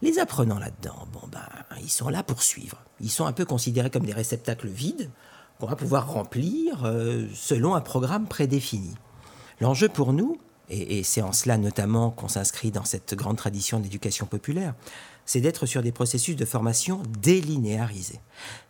[0.02, 1.48] Les apprenants là-dedans, bon ben,
[1.82, 2.78] ils sont là pour suivre.
[3.00, 5.10] Ils sont un peu considérés comme des réceptacles vides
[5.60, 8.94] qu'on va pouvoir remplir euh, selon un programme prédéfini.
[9.62, 10.38] L'enjeu pour nous,
[10.70, 14.74] et, c'est en cela notamment qu'on s'inscrit dans cette grande tradition d'éducation populaire,
[15.26, 18.20] c'est d'être sur des processus de formation délinéarisés.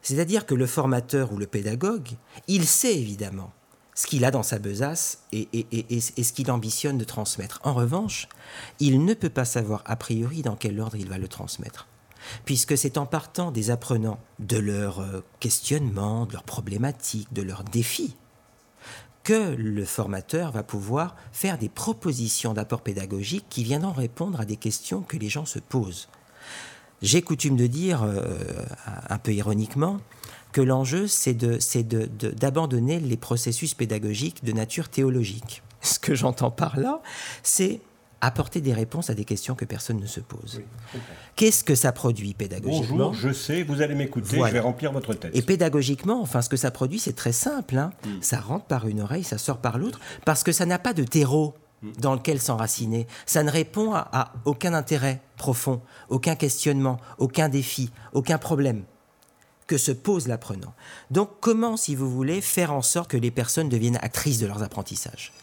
[0.02, 2.10] C'est-à-dire que le formateur ou le pédagogue,
[2.48, 3.52] il sait évidemment
[3.96, 7.60] ce qu'il a dans sa besace et, et, ce qu'il ambitionne de transmettre.
[7.64, 8.28] En revanche,
[8.80, 11.88] il ne peut pas savoir a priori dans quel ordre il va le transmettre
[12.46, 17.64] puisque c'est en partant des apprenants, de leurs euh, questionnements, de leurs problématiques, de leurs
[17.64, 18.16] défis,
[19.24, 24.58] que le formateur va pouvoir faire des propositions d'apport pédagogique qui viendront répondre à des
[24.58, 26.10] questions que les gens se posent.
[27.02, 28.22] j'ai coutume de dire, euh,
[29.10, 30.00] un peu ironiquement,
[30.52, 35.64] que l'enjeu, c'est d'abandonner de, les processus pédagogiques de nature théologique.
[35.82, 37.02] Ce que j'entends par là,
[37.42, 37.82] c'est
[38.24, 40.62] apporter des réponses à des questions que personne ne se pose.
[41.36, 43.08] Qu'est-ce que ça produit pédagogiquement?
[43.08, 45.36] Bonjour, je sais, vous allez m'écouter, je vais remplir votre tête.
[45.36, 47.78] Et pédagogiquement, enfin, ce que ça produit, c'est très simple.
[47.78, 47.92] Hein.
[48.06, 48.22] Hmm.
[48.22, 51.04] Ça rentre par une oreille, ça sort par l'autre, parce que ça n'a pas de
[51.04, 51.92] terreau hmm.
[52.00, 53.08] dans lequel s'enraciner.
[53.26, 58.84] Ça ne répond à aucun intérêt profond, aucun questionnement, aucun défi, aucun problème
[59.68, 60.74] que se pose l'apprenant.
[61.12, 64.64] Donc comment, si vous voulez, faire en sorte que les personnes deviennent actrices de leurs
[64.64, 65.34] apprentissages?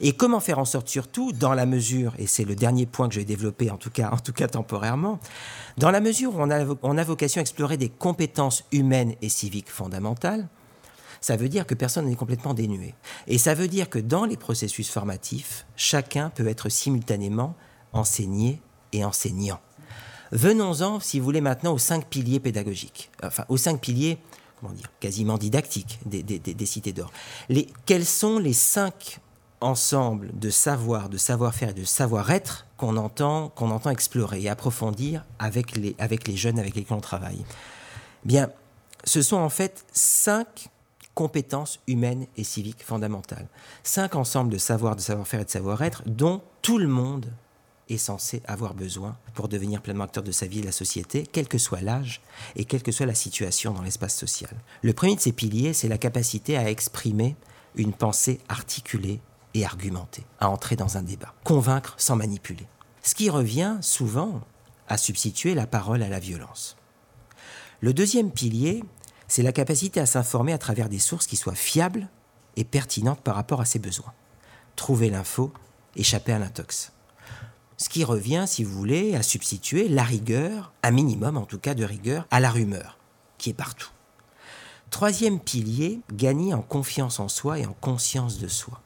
[0.00, 3.14] Et comment faire en sorte surtout, dans la mesure, et c'est le dernier point que
[3.14, 5.18] je vais développer en tout cas, en tout cas temporairement,
[5.78, 6.50] dans la mesure où on
[6.82, 10.48] on a vocation à explorer des compétences humaines et civiques fondamentales,
[11.20, 12.94] ça veut dire que personne n'est complètement dénué.
[13.26, 17.54] Et ça veut dire que dans les processus formatifs, chacun peut être simultanément
[17.92, 18.60] enseigné
[18.92, 19.60] et enseignant.
[20.32, 24.18] Venons-en, si vous voulez, maintenant aux cinq piliers pédagogiques, enfin aux cinq piliers,
[24.60, 27.10] comment dire, quasiment didactiques des, cités d'or.
[27.86, 29.20] quels sont les cinq
[29.60, 35.24] ensembles de savoir, de savoir-faire et de savoir-être qu'on entend, qu'on entend explorer et approfondir
[35.38, 37.44] avec les, avec les jeunes avec lesquels on travaille?
[38.24, 38.50] Bien,
[39.04, 40.68] ce sont en fait cinq
[41.14, 43.48] compétences humaines et civiques fondamentales.
[43.82, 47.26] Cinq ensembles de savoir, de savoir-faire et de savoir-être dont tout le monde
[47.90, 51.26] est censé avoir besoin pour devenir pleinement acteur de sa vie et de la société,
[51.30, 52.22] quel que soit l'âge
[52.56, 54.50] et quelle que soit la situation dans l'espace social.
[54.82, 57.36] Le premier de ces piliers, c'est la capacité à exprimer
[57.74, 59.20] une pensée articulée
[59.54, 62.66] et argumentée, à entrer dans un débat, convaincre sans manipuler.
[63.02, 64.40] Ce qui revient souvent
[64.88, 66.76] à substituer la parole à la violence.
[67.80, 68.84] Le deuxième pilier,
[69.28, 72.08] c'est la capacité à s'informer à travers des sources qui soient fiables
[72.56, 74.12] et pertinentes par rapport à ses besoins.
[74.76, 75.52] Trouver l'info,
[75.96, 76.92] échapper à l'intox.
[77.80, 81.74] Ce qui revient, si vous voulez, à substituer la rigueur, un minimum en tout cas
[81.74, 82.98] de rigueur, à la rumeur,
[83.38, 83.88] qui est partout.
[84.90, 88.82] Troisième pilier, gagner en confiance en soi et en conscience de soi.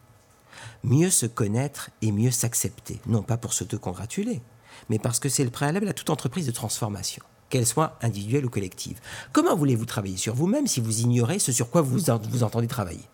[0.84, 4.40] Mieux se connaître et mieux s'accepter, non pas pour se congratuler,
[4.88, 8.50] mais parce que c'est le préalable à toute entreprise de transformation, qu'elle soit individuelle ou
[8.50, 9.00] collective.
[9.32, 13.08] Comment voulez-vous travailler sur vous-même si vous ignorez ce sur quoi vous, vous entendez travailler?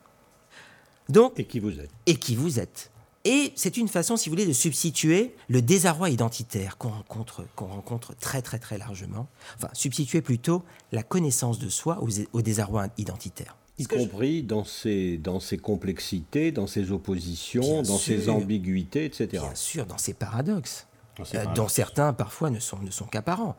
[1.09, 1.91] Donc, et qui vous êtes?
[2.05, 2.91] Et qui vous êtes
[3.25, 7.67] et c'est une façon, si vous voulez, de substituer le désarroi identitaire qu'on rencontre, qu'on
[7.67, 9.29] rencontre très très très largement.
[9.57, 12.03] Enfin, substituer plutôt la connaissance de soi
[12.33, 13.57] au, désarroi identitaire.
[13.79, 19.29] Y compris dans, ses, dans ses complexités, dans ses oppositions, dans ses ambiguïtés, etc.
[19.31, 20.87] Bien sûr, dans ses paradoxes.
[21.35, 23.57] Euh, dont certains parfois ne sont, ne sont qu'apparents.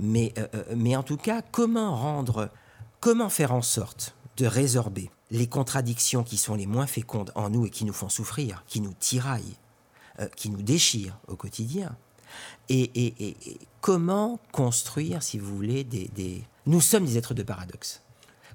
[0.00, 2.50] Mais, euh, euh, mais en tout cas, comment rendre,
[2.98, 7.66] comment faire en sorte de résorber les contradictions qui sont les moins fécondes en nous
[7.66, 9.56] et qui nous font souffrir, qui nous tiraillent,
[10.20, 11.96] euh, qui nous déchirent au quotidien.
[12.68, 13.34] Et,
[13.80, 18.02] comment construire, si vous voulez, des, Nous sommes des êtres de paradoxe.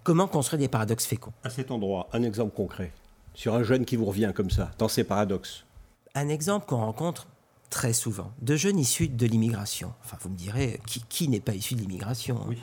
[0.03, 1.33] Comment construire des paradoxes féconds?
[1.43, 2.91] À cet endroit, un exemple concret,
[3.33, 5.65] sur un jeune qui vous revient comme ça, dans ces paradoxes.
[6.13, 7.27] Un exemple qu'on rencontre
[7.73, 9.93] très souvent, de jeunes issus de l'immigration.
[10.05, 12.53] Enfin, vous me direz, qui, n'est pas issu de l'immigration hein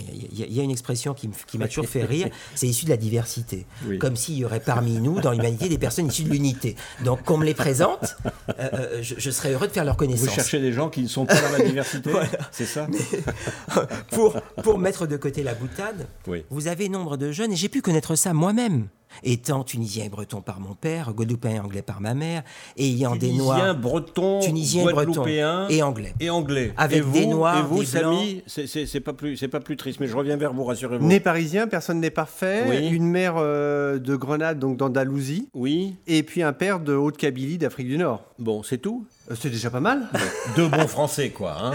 [0.00, 3.64] il y, a une expression qui, m'a toujours fait rire, c'est issu de la diversité.
[3.98, 6.76] Comme s'il y aurait parmi nous, dans l'humanité, des personnes issues de l'unité.
[7.04, 10.28] Donc qu'on me les présente, euh, euh, je, serais heureux de faire leur connaissance.
[10.28, 12.10] Vous cherchez des gens qui ne sont pas dans la diversité
[12.50, 12.88] C'est ça
[14.10, 16.08] pour, pour mettre de côté la boutade,
[16.50, 18.88] vous avez nombre de jeunes, et j'ai pu connaître ça moi-même
[19.22, 22.42] étant tunisien et breton par mon père, guadeloupéen et anglais par ma mère,
[22.76, 23.74] ayant tunisien, des noirs.
[23.76, 26.14] breton, tunisien, breton et anglais.
[26.20, 26.72] Et anglais.
[26.76, 27.58] Avec vous, des noirs.
[27.58, 30.64] Et vous, Samy, c'est pas plus, c'est pas plus triste, mais je reviens vers vous,
[30.64, 31.06] rassurez-vous.
[31.06, 32.90] Né parisien, personne n'est parfait.
[32.90, 35.48] Une mère euh, de Grenade, donc d'Andalousie.
[35.54, 35.94] Oui.
[36.06, 38.24] Et puis un père de Haute-Kabylie, d'Afrique du Nord.
[38.38, 39.06] Bon, c'est tout.
[39.30, 40.08] Euh, c'est déjà pas mal.
[40.56, 41.56] Deux bons Français, quoi.
[41.60, 41.72] Hein.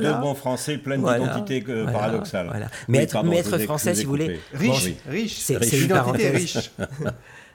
[0.00, 2.70] Deux bons Français, plein d'identités paradoxales.
[2.88, 4.40] Mais, être, français, si vous voulez.
[4.52, 5.38] Riche, riche.
[5.38, 6.70] C'est une identité riche.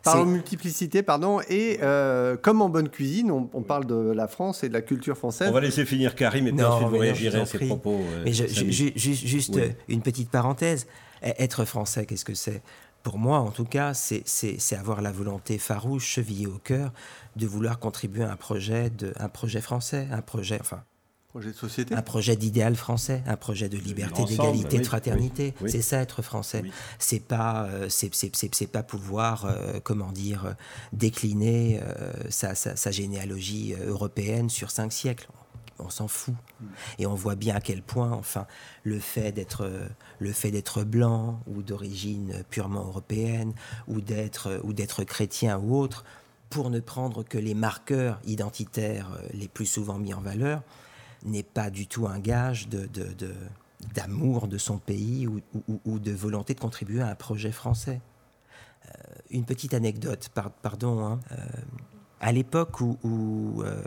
[0.03, 1.41] Par multiplicité, pardon.
[1.49, 5.17] Et euh, comme en bonne cuisine, on, parle de la France et de la culture
[5.17, 5.49] française.
[5.49, 7.99] On va laisser finir Karim et puis ensuite vous réagirez à ses propos.
[8.13, 9.59] Euh, mais juste
[9.89, 10.87] une petite parenthèse.
[11.23, 12.61] E-, être français, qu'est-ce que c'est?
[13.07, 16.91] Pour moi, en tout cas, c'est avoir la volonté farouche, chevillée au cœur,
[17.37, 20.83] de vouloir contribuer à un projet, de, un projet français, un projet, enfin,
[21.29, 25.53] projet de société, un projet d'idéal français, un projet de liberté, d'égalité, de fraternité.
[25.67, 26.63] c'est ça être français.
[26.99, 30.51] C'est pas, euh, c'est pas pouvoir, euh, comment dire, euh,
[30.91, 31.79] décliner
[32.29, 35.29] sa, sa, généalogie européenne sur cinq siècles
[35.79, 36.35] on s'en fout.
[36.99, 38.47] Et on voit bien à quel point, enfin,
[38.83, 39.69] le fait d'être,
[40.19, 43.53] le fait d'être blanc ou d'origine purement européenne
[43.87, 46.03] ou d'être, ou d'être chrétien ou autre,
[46.49, 50.63] pour ne prendre que les marqueurs identitaires les plus souvent mis en valeur,
[51.23, 52.67] n'est pas du tout un gage
[53.93, 58.01] d'amour de son pays ou, de volonté de contribuer à un projet français.
[58.85, 58.91] Euh,
[59.31, 60.29] une petite anecdote,
[60.61, 61.05] pardon.
[61.05, 61.19] Hein.
[61.31, 61.35] Euh,
[62.19, 63.83] à l'époque où, euh,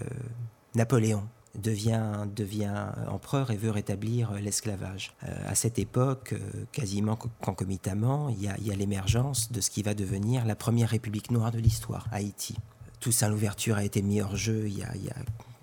[0.74, 5.14] Napoléon devient, devient empereur et veut rétablir l'esclavage.
[5.22, 6.34] à cette époque,
[6.72, 11.30] quasiment concomitamment, il y a, a l'émergence de ce qui va devenir la première république
[11.30, 12.56] noire de l'histoire, Haïti.
[13.00, 15.16] Toussaint Louverture a été mis hors jeu il y a, il y a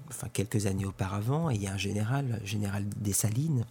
[0.09, 3.65] enfin, quelques années auparavant, et il y a un général, général Dessalines,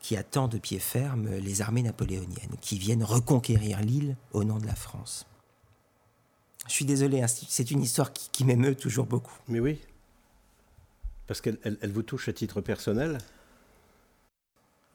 [0.00, 4.66] qui attend de pied ferme les armées napoléoniennes, qui viennent reconquérir l'île au nom de
[4.66, 5.26] la France.
[6.68, 9.34] Je suis désolé, hein, c'est une histoire qui, m'émeut toujours beaucoup.
[9.48, 9.80] Mais oui,
[11.28, 13.18] parce qu'elle elle, vous touche à titre personnel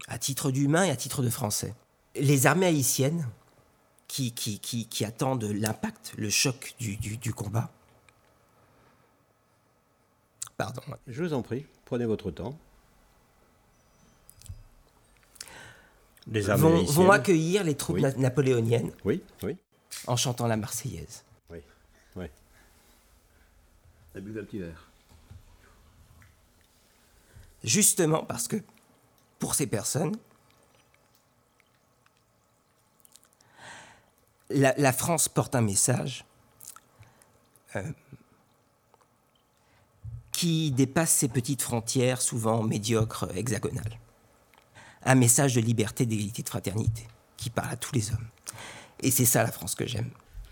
[0.08, 1.74] À titre d'humain et à titre de français.
[2.16, 3.26] Les armées haïtiennes,
[4.08, 7.72] qui, qui, qui, attendent l'impact, le choc du, du combat.
[10.58, 10.82] Pardon.
[11.08, 12.58] Je vous en prie, prenez votre temps.
[16.28, 19.58] vont, accueillir les troupes napoléoniennes oui, oui.
[20.08, 21.24] en chantant la Marseillaise.
[21.50, 21.60] Oui,
[22.16, 22.26] oui.
[24.14, 24.93] La bulle d'un petit verre.
[27.64, 28.57] Justement parce que
[29.39, 30.16] pour ces personnes,
[34.49, 36.26] la, France porte un message
[37.76, 37.91] euh,
[40.32, 43.97] qui dépasse ces petites frontières souvent médiocres hexagonales
[45.05, 47.07] un message de liberté, d'égalité, de fraternité,
[47.38, 48.28] qui parle à tous les hommes.
[49.01, 50.09] Et c'est ça la France que j'aime.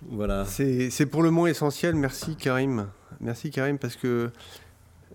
[0.09, 0.45] Voilà.
[0.45, 1.95] C'est pour le moins essentiel.
[1.95, 2.87] Merci Karim.
[3.19, 4.31] Merci Karim parce que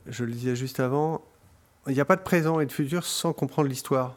[0.07, 1.23] je le disais juste avant,
[1.89, 4.17] il n'y a pas de présent et de futur sans comprendre l'histoire,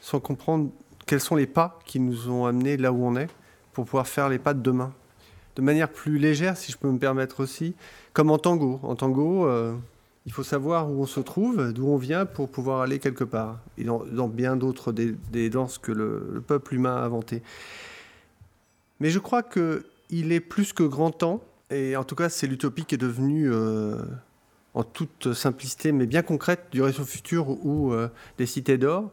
[0.00, 0.70] sans comprendre
[1.06, 3.28] quels sont les pas qui nous ont amenés là où on est
[3.72, 4.92] pour pouvoir faire les pas de demain.
[5.56, 7.74] De manière plus légère, si je peux me permettre aussi,
[8.12, 8.80] comme en tango.
[8.82, 9.74] En tango, euh,
[10.26, 13.58] il faut savoir où on se trouve, d'où on vient pour pouvoir aller quelque part.
[13.78, 17.42] Et dans, bien d'autres des, danses que le, peuple humain a inventées.
[19.00, 22.84] Mais je crois qu'il est plus que grand temps, et en tout cas c'est l'utopie
[22.84, 23.96] qui est devenue, euh,
[24.74, 28.08] en toute simplicité, mais bien concrète, du réseau futur ou euh,
[28.38, 29.10] des cités d'or,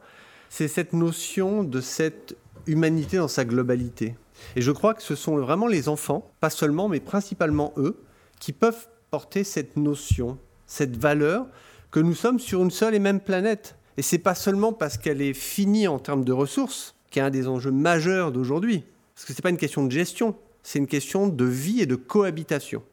[0.50, 2.36] c'est cette notion de cette
[2.68, 4.16] humanité dans sa globalité.
[4.56, 8.00] Et je crois que ce sont vraiment les enfants, pas seulement, mais principalement eux,
[8.40, 10.38] qui peuvent porter cette notion
[10.68, 11.48] cette valeur
[11.90, 13.76] que nous sommes sur une seule et même planète.
[13.96, 17.32] Et c'est pas seulement parce qu'elle est finie en termes de ressources, qui est un
[17.32, 18.84] des enjeux majeurs d'aujourd'hui.
[19.16, 21.88] Parce que ce n'est pas une question de gestion, c'est une question de vie et
[21.88, 22.84] de cohabitation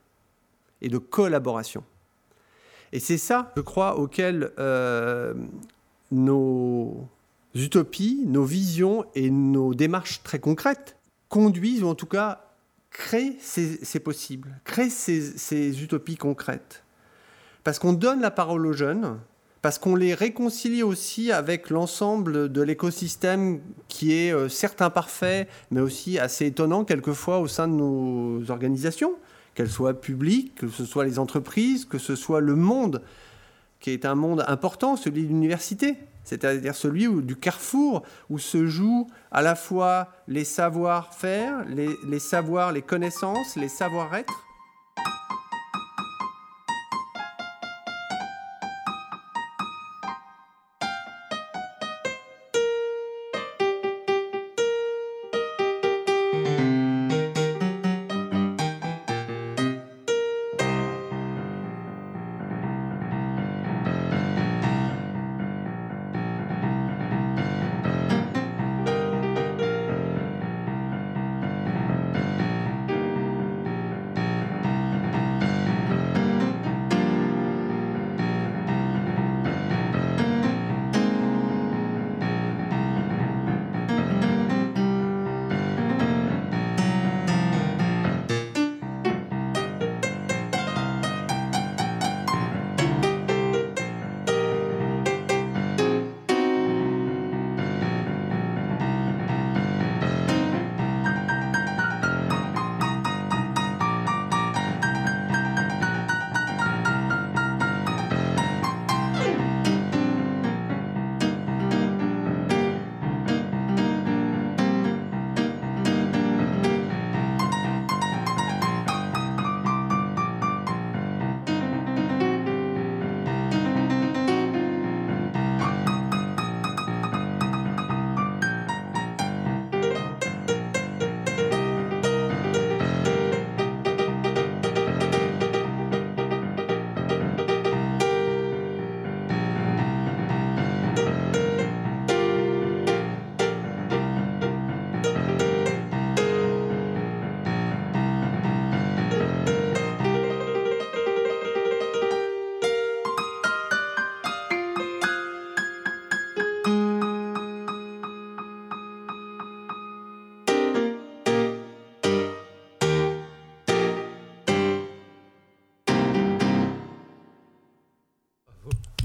[0.81, 1.85] et de collaboration.
[2.95, 5.35] Et c'est ça, je crois, auquel euh,
[6.13, 7.09] nos
[7.57, 10.97] utopies, nos visions et nos démarches très concrètes
[11.29, 12.43] conduisent, ou en tout cas
[12.91, 16.85] créent ces, possibles, créent ces utopies concrètes.
[17.65, 19.19] Parce qu'on donne la parole aux jeunes,
[19.61, 25.81] parce qu'on les réconcilie aussi avec l'ensemble de l'écosystème qui est euh, certes imparfait, mais
[25.81, 29.15] aussi assez étonnant quelquefois au sein de nos organisations,
[29.55, 33.03] qu'elles soient publiques, que ce soit les entreprises, que ce soit le monde,
[33.81, 39.09] qui est un monde important, celui de l'université, c'est-à-dire celui du carrefour où se jouent
[39.31, 44.45] à la fois les savoir-faire, les, les savoirs, les connaissances, les savoir-être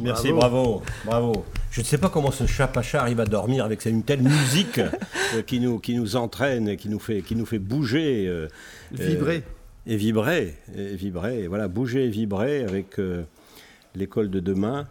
[0.10, 0.82] Merci, bravo.
[1.06, 4.24] bravo, Je ne sais pas comment ce chat Pacha arrive à dormir avec une telle
[4.24, 8.26] musique euh, qui, nous, qui nous entraîne, qui nous fait, qui nous fait bouger.
[8.28, 8.48] Euh,
[8.92, 9.44] vibrer.
[9.86, 10.56] et vibrer.
[10.76, 11.48] Et vibrer.
[11.48, 13.00] voilà, bouger et vibrer avec
[13.96, 14.88] l'école de demain.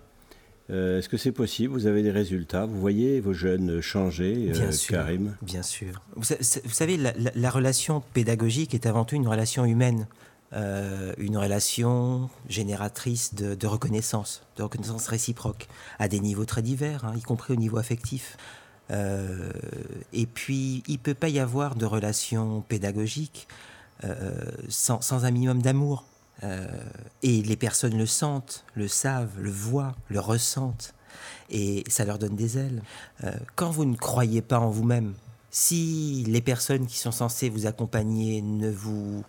[0.69, 1.73] Est-ce que c'est possible?
[1.73, 2.67] Vous avez des résultats?
[2.67, 5.35] Vous voyez vos jeunes changer, bien sûr, Karim?
[5.43, 6.03] Bien sûr.
[6.15, 10.07] Vous, savez, la, relation pédagogique est avant tout une relation humaine.
[10.55, 15.69] Euh, une relation génératrice de, reconnaissance, de reconnaissance réciproque,
[15.99, 18.39] à des niveaux très divers, hein, y compris au niveau affectif.
[18.91, 19.53] Euh,
[20.15, 23.47] et puis, il ne peut pas y avoir de relation pédagogique
[24.05, 24.33] euh,
[24.71, 26.05] sans, un minimum d'amour.
[27.23, 30.95] et les personnes le sentent, le savent, le voient, le ressentent.
[31.51, 32.81] Et ça leur donne des ailes.
[33.57, 35.15] quand vous ne croyez pas en vous-même,
[35.51, 39.25] si les personnes qui sont censées vous accompagner ne vous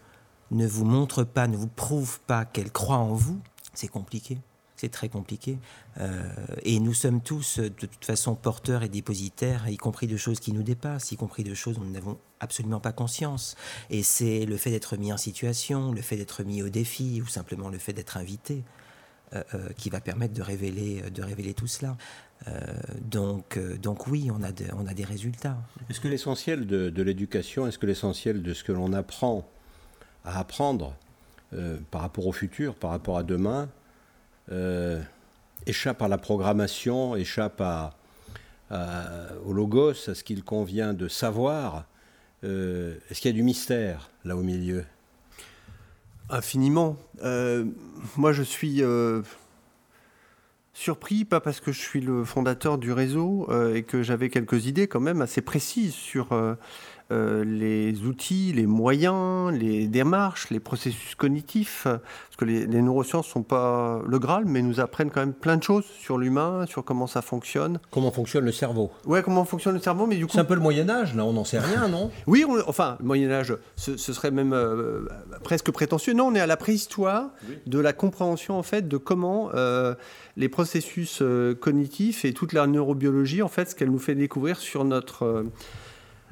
[0.51, 3.39] ne vous montre pas, ne vous prouve pas qu'elle croit en vous,
[3.73, 4.37] c'est compliqué.
[4.75, 5.57] C'est très compliqué.
[5.99, 6.23] Euh,
[6.63, 10.53] et nous sommes tous, de toute façon, porteurs et dépositaires, y compris de choses qui
[10.53, 13.57] nous dépassent, y compris de choses dont nous n'avons absolument pas conscience.
[13.89, 17.27] Et c'est le fait d'être mis en situation, le fait d'être mis au défi, ou
[17.27, 18.63] simplement le fait d'être invité,
[19.33, 21.97] euh, euh, qui va permettre de révéler, de révéler tout cela.
[23.01, 25.57] donc, donc oui, on a, on a des résultats.
[25.89, 29.45] Est-ce que l'essentiel de, de l'éducation, est-ce que l'essentiel de ce que l'on apprend
[30.25, 30.95] à apprendre
[31.53, 33.69] euh, par rapport au futur, par rapport à demain,
[34.51, 35.01] euh,
[35.65, 37.95] échappe à la programmation, échappe à,
[39.45, 41.85] au logos, à ce qu'il convient de savoir.
[42.43, 44.85] Euh, est-ce qu'il y a du mystère là au milieu?
[46.29, 46.97] Infiniment.
[48.15, 48.83] moi, je suis
[50.75, 54.87] surpris, pas parce que je suis le fondateur du réseau et que j'avais quelques idées
[54.87, 56.27] quand même assez précises sur
[57.09, 63.43] les outils, les moyens, les démarches, les processus cognitifs, parce que les, neurosciences ne sont
[63.43, 67.07] pas le Graal, mais nous apprennent quand même plein de choses sur l'humain, sur comment
[67.07, 67.79] ça fonctionne.
[67.91, 70.33] Comment fonctionne le cerveau Ouais, comment fonctionne le cerveau, mais du coup...
[70.33, 72.11] C'est un peu le Moyen-Âge, là, on n'en sait rien, non?
[72.27, 75.01] Oui, enfin, le Moyen-Âge, ce, serait même euh,
[75.43, 76.13] presque prétentieux.
[76.13, 77.29] Non, on est à la préhistoire
[77.65, 79.95] de la compréhension, en fait, de comment euh,
[80.37, 81.23] les processus
[81.59, 85.45] cognitifs et toute la neurobiologie, en fait, ce qu'elle nous fait découvrir sur notre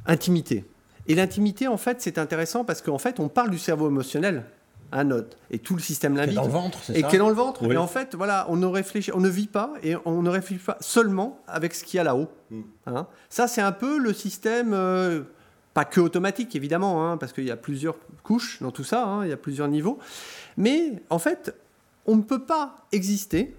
[0.07, 0.65] intimité.
[1.07, 4.43] Et l'intimité, en fait, c'est intéressant parce qu'en fait, on parle du cerveau émotionnel
[4.91, 6.37] un note et tout le système limbique.
[6.37, 7.63] Qui est dans le ventre, c'est ça Et qui est dans le ventre.
[7.71, 10.63] Et en fait, voilà, on ne réfléchit, on ne vit pas et on ne réfléchit
[10.63, 12.29] pas seulement avec ce qu'il y a là-haut.
[12.51, 12.61] Hmm.
[12.85, 13.07] Hein.
[13.29, 15.23] ça, c'est un peu le système, euh,
[15.73, 19.25] pas que automatique évidemment, hein, parce qu'il y a plusieurs couches dans tout ça, hein,
[19.25, 19.99] il y a plusieurs niveaux.
[20.55, 21.53] Mais en fait,
[22.05, 23.55] on ne peut pas exister,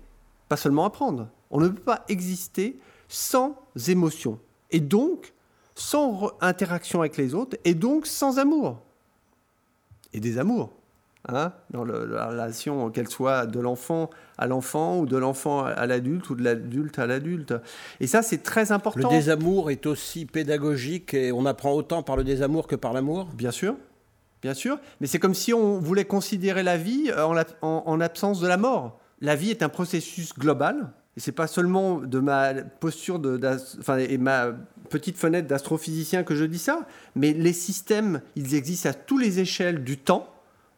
[0.49, 2.79] pas seulement apprendre, on ne peut pas exister
[3.09, 4.39] sans émotion.
[4.71, 5.33] Et donc,
[5.79, 8.83] sans interaction avec les autres et donc sans amour.
[10.13, 10.73] Et des amours.
[11.31, 14.09] Hein, dans la relation, qu'elle soit de l'enfant
[14.39, 17.55] à l'enfant ou de l'enfant à l'adulte ou de l'adulte à l'adulte.
[18.01, 19.11] Et ça, c'est très important.
[19.11, 23.27] Le désamour est aussi pédagogique et on apprend autant par le désamour que par l'amour?
[23.35, 23.77] Bien sûr.
[24.41, 28.41] Bien sûr, mais c'est comme si on voulait considérer la vie en, en, en absence
[28.41, 29.01] de la mort.
[29.21, 33.41] La vie est un processus global, et c'est pas seulement de ma posture de,
[33.81, 34.53] enfin, et ma
[34.89, 39.41] petite fenêtre d'astrophysicien que je dis ça, mais les systèmes, ils existent à toutes les
[39.41, 40.29] échelles du temps,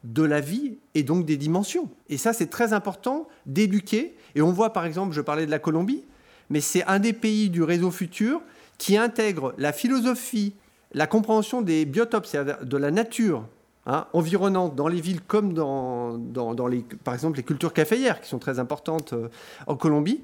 [0.03, 1.89] de la vie et donc des dimensions.
[2.09, 4.15] Et ça, c'est très important d'éduquer.
[4.35, 6.03] Et on voit par exemple, je parlais de la Colombie,
[6.49, 8.41] mais c'est un des pays du réseau futur
[8.77, 10.55] qui intègre la philosophie,
[10.93, 13.45] la compréhension des biotopes, c'est-à-dire de la nature
[13.85, 18.27] hein, environnante dans les villes comme dans, dans, les, par exemple les cultures caféières qui
[18.27, 19.29] sont très importantes euh,
[19.67, 20.21] en Colombie.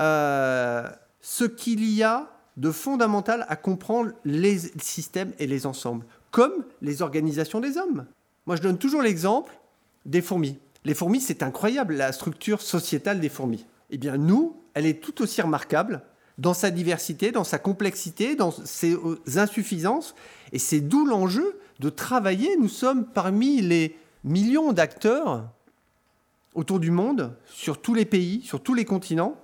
[0.00, 0.88] Euh,
[1.20, 7.02] ce qu'il y a de fondamental à comprendre les systèmes et les ensembles, comme les
[7.02, 8.06] organisations des hommes.
[8.46, 9.52] Moi, je donne toujours l'exemple
[10.04, 10.58] des fourmis.
[10.84, 13.66] Les fourmis, c'est incroyable, la structure sociétale des fourmis.
[13.90, 16.02] Eh bien, nous, elle est tout aussi remarquable
[16.38, 20.14] dans sa diversité, dans sa complexité, dans ses euh, insuffisances.
[20.52, 22.56] Et c'est d'où l'enjeu de travailler.
[22.56, 25.48] Nous sommes parmi les millions d'acteurs
[26.54, 29.36] autour du monde, sur tous les pays, sur tous les continents,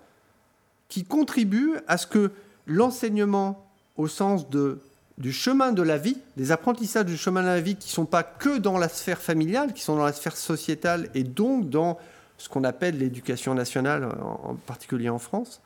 [0.88, 2.32] qui contribuent à ce que
[2.68, 3.66] l'enseignement
[3.96, 4.78] au sens de,
[5.16, 8.06] du chemin de la vie, des apprentissages du chemin de la vie qui ne sont
[8.06, 11.98] pas que dans la sphère familiale, qui sont dans la sphère sociétale et donc dans
[12.36, 15.60] ce qu'on appelle l'éducation nationale, en, particulier en France,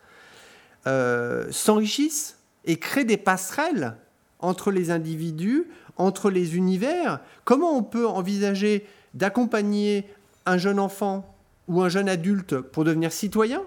[0.86, 3.96] euh, s'enrichissent et créent des passerelles
[4.38, 5.66] entre les individus,
[5.98, 7.20] entre les univers.
[7.44, 10.06] Comment on peut envisager d'accompagner
[10.46, 11.36] un jeune enfant
[11.68, 13.62] ou un jeune adulte pour devenir citoyen,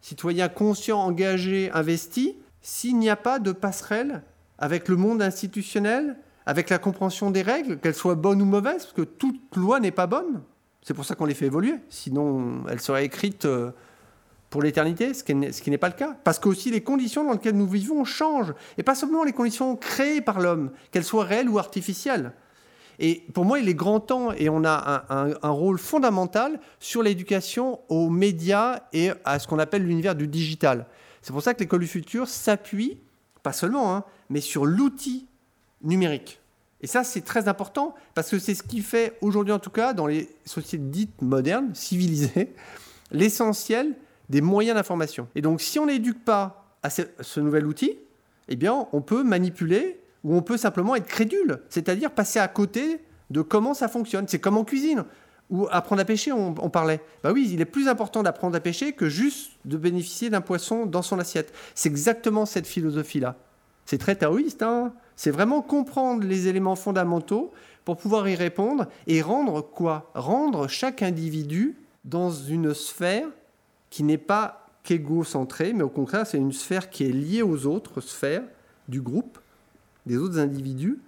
[0.00, 2.34] citoyen conscient, engagé, investi,
[2.68, 4.22] s'il n'y a pas de passerelle
[4.58, 8.92] avec le monde institutionnel, avec la compréhension des règles, qu'elles soient bonnes ou mauvaises, parce
[8.92, 10.42] que toute loi n'est pas bonne.
[10.82, 11.76] C'est pour ça qu'on les fait évoluer.
[11.88, 13.70] Sinon, elle serait écrite euh,
[14.50, 16.14] pour l'éternité, ce qui n'est pas le cas.
[16.24, 18.52] Parce que aussi les conditions dans lesquelles nous vivons changent.
[18.76, 22.32] Et pas seulement les conditions créées par l'homme, qu'elles soient réelles ou artificielles.
[22.98, 27.80] Et pour moi, il est grand temps, et on a un, rôle fondamental sur l'éducation
[27.88, 30.84] aux médias et à ce qu'on appelle l'univers du digital.
[31.28, 32.96] C'est pour ça que l'école du futur s'appuie,
[33.42, 35.26] pas seulement, hein, mais sur l'outil
[35.82, 36.40] numérique.
[36.80, 39.92] Et ça, c'est très important, parce que c'est ce qui fait aujourd'hui, en tout cas,
[39.92, 42.54] dans les sociétés dites modernes, civilisées,
[43.10, 43.94] l'essentiel
[44.30, 45.28] des moyens d'information.
[45.34, 47.98] Et donc, si on n'éduque pas à ce, nouvel outil,
[48.48, 53.02] eh bien, on peut manipuler ou on peut simplement être crédule, c'est-à-dire passer à côté
[53.28, 54.26] de comment ça fonctionne.
[54.28, 55.04] C'est comme en cuisine
[55.50, 57.00] ou apprendre à pêcher, on, parlait.
[57.22, 60.84] Bah oui, il est plus important d'apprendre à pêcher que juste de bénéficier d'un poisson
[60.84, 61.52] dans son assiette.
[61.74, 63.36] C'est exactement cette philosophie-là.
[63.86, 67.50] C'est très taoïste, hein c'est vraiment comprendre les éléments fondamentaux
[67.84, 70.12] pour pouvoir y répondre et rendre quoi?
[70.14, 73.26] Rendre chaque individu dans une sphère
[73.90, 78.00] qui n'est pas qu'égocentrée, mais au contraire, c'est une sphère qui est liée aux autres
[78.00, 78.44] sphères
[78.86, 79.40] du groupe,
[80.06, 81.00] des autres individus,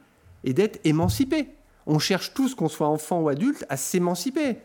[0.42, 1.50] et d'être émancipé.
[1.86, 4.58] On cherche tous, qu'on soit enfant ou adulte, à s'émanciper.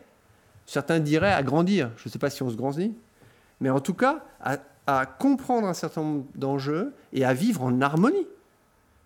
[0.66, 1.90] Certains diraient à grandir.
[1.96, 2.92] Je ne sais pas si on se grandit.
[3.60, 8.26] Mais en tout cas, à, comprendre un certain nombre d'enjeux et à vivre en harmonie.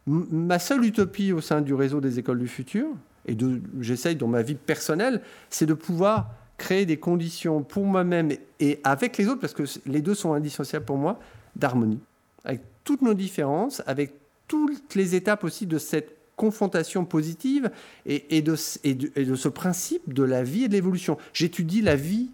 [0.06, 2.88] ma seule utopie au sein du réseau des écoles du futur,
[3.26, 3.36] et
[3.80, 9.16] j'essaye dans ma vie personnelle, c'est de pouvoir créer des conditions pour moi-même et avec
[9.16, 11.18] les autres, parce que les deux sont indissociables pour moi,
[11.56, 12.00] d'harmonie.
[12.44, 14.12] Avec toutes nos différences, avec
[14.48, 17.70] toutes les étapes aussi de cette confrontation positive
[18.06, 21.18] et, de, ce principe de la vie et de l'évolution.
[21.34, 22.30] J'étudie la vie,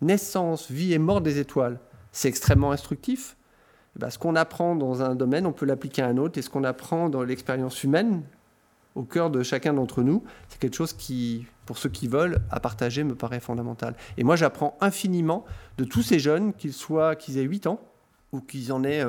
[0.00, 1.78] naissance, vie et mort des étoiles.
[2.12, 3.36] C'est extrêmement instructif.
[3.96, 6.38] Ben, ce qu'on apprend dans un domaine, on peut l'appliquer à un autre.
[6.38, 8.22] Et ce qu'on apprend dans l'expérience humaine,
[8.94, 12.58] au cœur de chacun d'entre nous, c'est quelque chose qui, pour ceux qui veulent, à
[12.58, 13.94] partager me paraît fondamental.
[14.16, 15.44] Et moi, j'apprends infiniment
[15.76, 17.80] de tous ces jeunes, qu'ils soient, qu'ils aient 8 ans
[18.32, 19.04] ou qu'ils en aient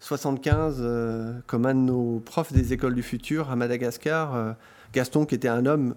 [0.00, 4.52] 75, euh, euh, comme un de nos profs des écoles du futur à Madagascar, euh,
[4.92, 5.94] Gaston, qui était un homme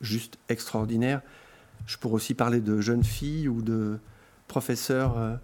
[0.00, 1.22] juste extraordinaire.
[1.86, 3.98] Je pourrais aussi parler de jeunes filles ou de
[4.48, 5.38] professeurs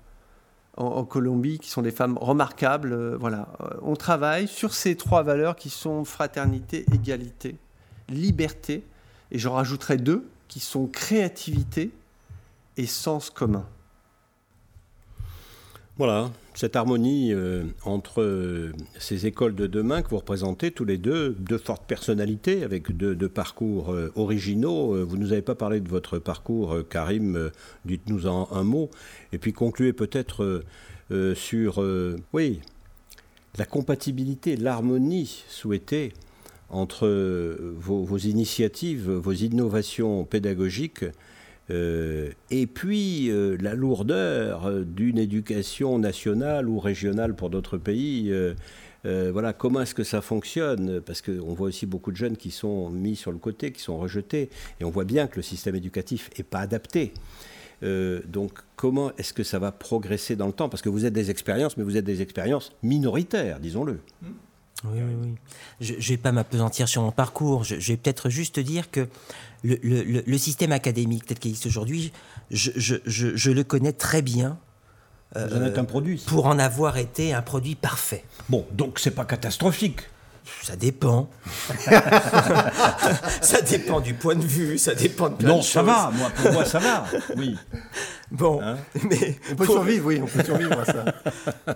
[0.77, 2.93] en, Colombie, qui sont des femmes remarquables.
[2.93, 7.57] Euh, voilà, euh, on travaille sur ces trois valeurs qui sont fraternité, égalité,
[8.09, 8.85] liberté,
[9.31, 11.91] et j'en rajouterai deux qui sont créativité
[12.77, 13.67] et sens commun.
[15.99, 21.37] Voilà, cette harmonie euh, entre ces écoles de demain que vous représentez tous les deux,
[21.39, 25.05] deux fortes personnalités avec deux, parcours originaux.
[25.05, 27.51] vous ne nous avez pas parlé de votre parcours, Karim,
[27.85, 28.91] dites-nous en un mot.
[29.33, 30.65] Et puis concluez peut-être
[31.35, 31.85] sur
[32.33, 32.61] oui,
[33.59, 36.15] la compatibilité, l'harmonie souhaitée
[36.71, 37.07] entre
[37.77, 41.05] vos, initiatives, vos innovations pédagogiques
[41.71, 48.31] euh, et puis euh, la lourdeur d'une éducation nationale ou régionale pour d'autres pays.
[48.31, 48.55] Euh,
[49.33, 51.01] voilà, comment est-ce que ça fonctionne?
[51.01, 53.99] Parce qu'on voit aussi beaucoup de jeunes qui sont mis sur le côté, qui sont
[53.99, 54.49] rejetés,
[54.81, 57.13] et on voit bien que le système éducatif n'est pas adapté.
[57.83, 60.69] donc comment est-ce que ça va progresser dans le temps?
[60.69, 63.99] Parce que vous êtes des expériences, mais vous êtes des expériences minoritaires, disons-le.
[64.85, 65.35] Oui, oui, oui.
[65.81, 67.65] Je ne vais pas m'apesantir sur mon parcours.
[67.65, 69.09] Je, je vais peut-être juste dire que
[69.65, 72.13] le, système académique tel qu'il existe aujourd'hui,
[72.51, 74.59] je, le connais très bien.
[75.35, 76.23] Vous en êtes un produit.
[76.27, 78.25] Pour en avoir été un produit parfait.
[78.49, 80.01] Bon, donc c'est pas catastrophique.
[80.63, 81.31] Ça dépend.
[83.41, 86.53] ça dépend du point de vue, ça dépend de plein Non, ça va, moi, pour
[86.53, 87.07] moi, ça va.
[87.37, 87.57] Oui.
[88.33, 88.79] Bon, hein
[89.11, 91.05] mais on peut survivre, oui, on peut survivre à ça.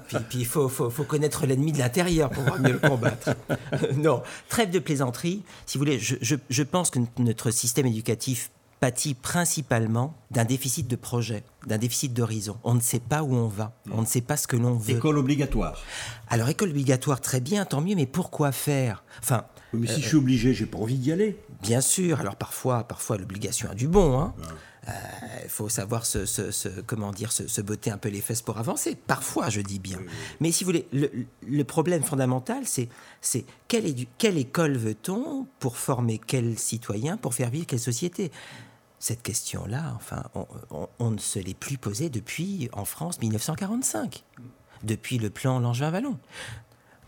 [0.29, 3.37] Puis il faut, faut, faut, connaître l'ennemi de l'intérieur pour mieux le combattre.
[3.97, 5.43] non, trêve de plaisanterie.
[5.67, 8.51] Si vous voulez, je, je, je pense que notre système éducatif
[8.81, 12.57] pâtit principalement d'un déficit de projet, d'un déficit d'horizon.
[12.65, 14.97] On ne sait pas où on va, on ne sait pas ce que l'on veut.
[14.97, 15.83] École obligatoire.
[16.29, 19.05] Alors école obligatoire, très bien, tant mieux, mais pourquoi faire?
[19.21, 19.45] Enfin.
[19.73, 21.39] Mais si je suis obligé, j'ai pas envie d'y aller.
[21.63, 22.21] Bien sûr.
[22.21, 24.19] Alors parfois, parfois l'obligation a du bon.
[24.19, 24.35] Hein.
[24.87, 28.95] Il euh, faut savoir se, comment dire, se, botter un peu les fesses pour avancer.
[28.95, 29.99] Parfois, je dis bien.
[30.41, 32.89] Mais si vous voulez, le, problème fondamental, c'est,
[33.21, 38.31] c'est quelle, quelle école veut-on pour former quel citoyen, pour faire vivre quelle société?
[39.01, 40.23] Cette question-là, enfin,
[40.99, 44.25] on, ne se l'est plus posée depuis, en France, 1945,
[44.85, 46.19] depuis le plan Langevin-Vallon.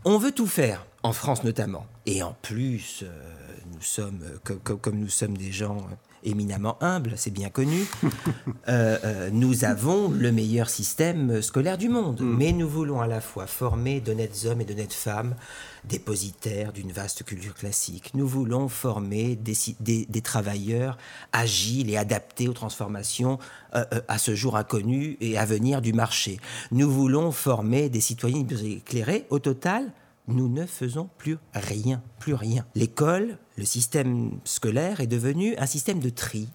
[0.05, 1.87] On veut tout faire, en France notamment.
[2.07, 3.23] Et en plus, euh,
[3.73, 5.79] nous sommes, comme, nous sommes des gens
[6.25, 7.87] éminemment humble, c'est bien connu,
[8.69, 12.21] euh, euh, nous avons le meilleur système scolaire du monde.
[12.21, 12.37] Mm.
[12.37, 15.35] Mais nous voulons à la fois former d'honnêtes hommes et d'honnêtes femmes,
[15.85, 18.13] dépositaires d'une vaste culture classique.
[18.15, 20.99] Nous voulons former des, travailleurs
[21.33, 23.39] agiles et adaptés aux transformations
[23.75, 26.39] euh, à ce jour inconnues et à venir du marché.
[26.73, 29.27] Nous voulons former des citoyens éclairés.
[29.31, 29.93] Au total,
[30.29, 32.67] nous ne faisons plus rien, plus rien.
[32.75, 36.49] L'école, le système scolaire est devenu un système de tri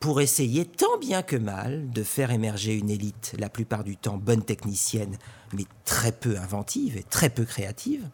[0.00, 4.16] pour essayer tant bien que mal de faire émerger une élite, la plupart du temps
[4.16, 5.18] bonne technicienne,
[5.52, 8.08] mais très peu inventive et très peu créative.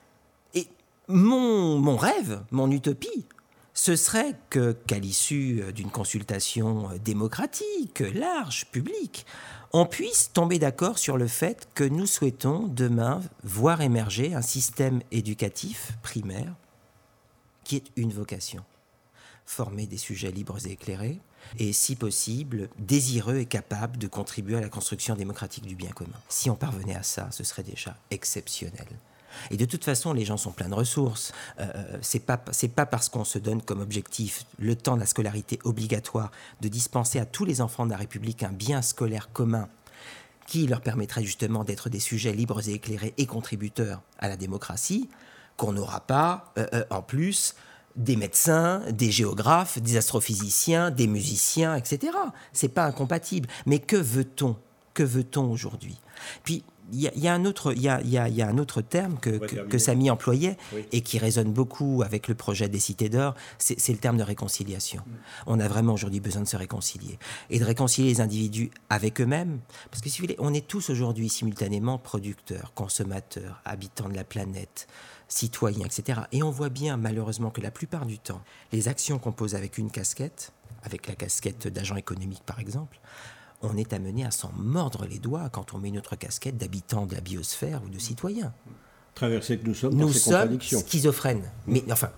[0.54, 0.66] Et
[1.06, 3.26] mon, rêve, mon utopie,
[3.74, 9.24] ce serait que, qu'à l'issue d'une consultation démocratique, large, publique,
[9.72, 15.00] on puisse tomber d'accord sur le fait que nous souhaitons demain voir émerger un système
[15.12, 16.56] éducatif primaire
[17.64, 18.64] qui est une vocation.
[19.46, 21.20] Former des sujets libres et éclairés,
[21.58, 26.18] et si possible, désireux et capables de contribuer à la construction démocratique du bien commun.
[26.28, 28.86] Si on parvenait à ça, ce serait déjà exceptionnel.
[29.50, 31.32] Et de toute façon, les gens sont pleins de ressources.
[31.58, 35.06] Euh, euh c'est pas pas parce qu'on se donne comme objectif le temps de la
[35.06, 39.68] scolarité obligatoire de dispenser à tous les enfants de la République un bien scolaire commun
[40.46, 45.08] qui leur permettrait justement d'être des sujets libres et éclairés et contributeurs à la démocratie,
[45.56, 47.54] qu'on n'aura pas euh, euh, en plus
[47.96, 52.12] des médecins, des géographes, des astrophysiciens, des musiciens, etc.
[52.52, 53.48] C'est pas incompatible.
[53.66, 54.56] Mais que veut-on?
[54.94, 55.98] Que veut-on aujourd'hui?
[56.42, 60.10] Puis il y, a un autre, il y a, un autre terme que, que, Samy
[60.10, 60.58] employait
[60.92, 65.02] et qui résonne beaucoup avec le projet des cités d'or, c'est le terme de réconciliation.
[65.06, 65.12] Mm.
[65.46, 69.60] On a vraiment aujourd'hui besoin de se réconcilier et de réconcilier les individus avec eux-mêmes,
[69.90, 74.24] parce que si vous voulez, on est tous aujourd'hui simultanément producteurs, consommateurs, habitants de la
[74.24, 74.86] planète,
[75.32, 76.20] citoyens, etc.
[76.32, 79.78] Et on voit bien malheureusement que la plupart du temps, les actions qu'on pose avec
[79.78, 80.52] une casquette,
[80.82, 83.00] avec la casquette d'agent économique par exemple,
[83.62, 87.14] on est amené à s'en mordre les doigts quand on met notre casquette d'habitant de
[87.14, 88.52] la biosphère ou de citoyen.
[89.14, 91.44] Traversé que nous sommes nous sommes schizophrènes.
[91.66, 92.10] Mais enfin,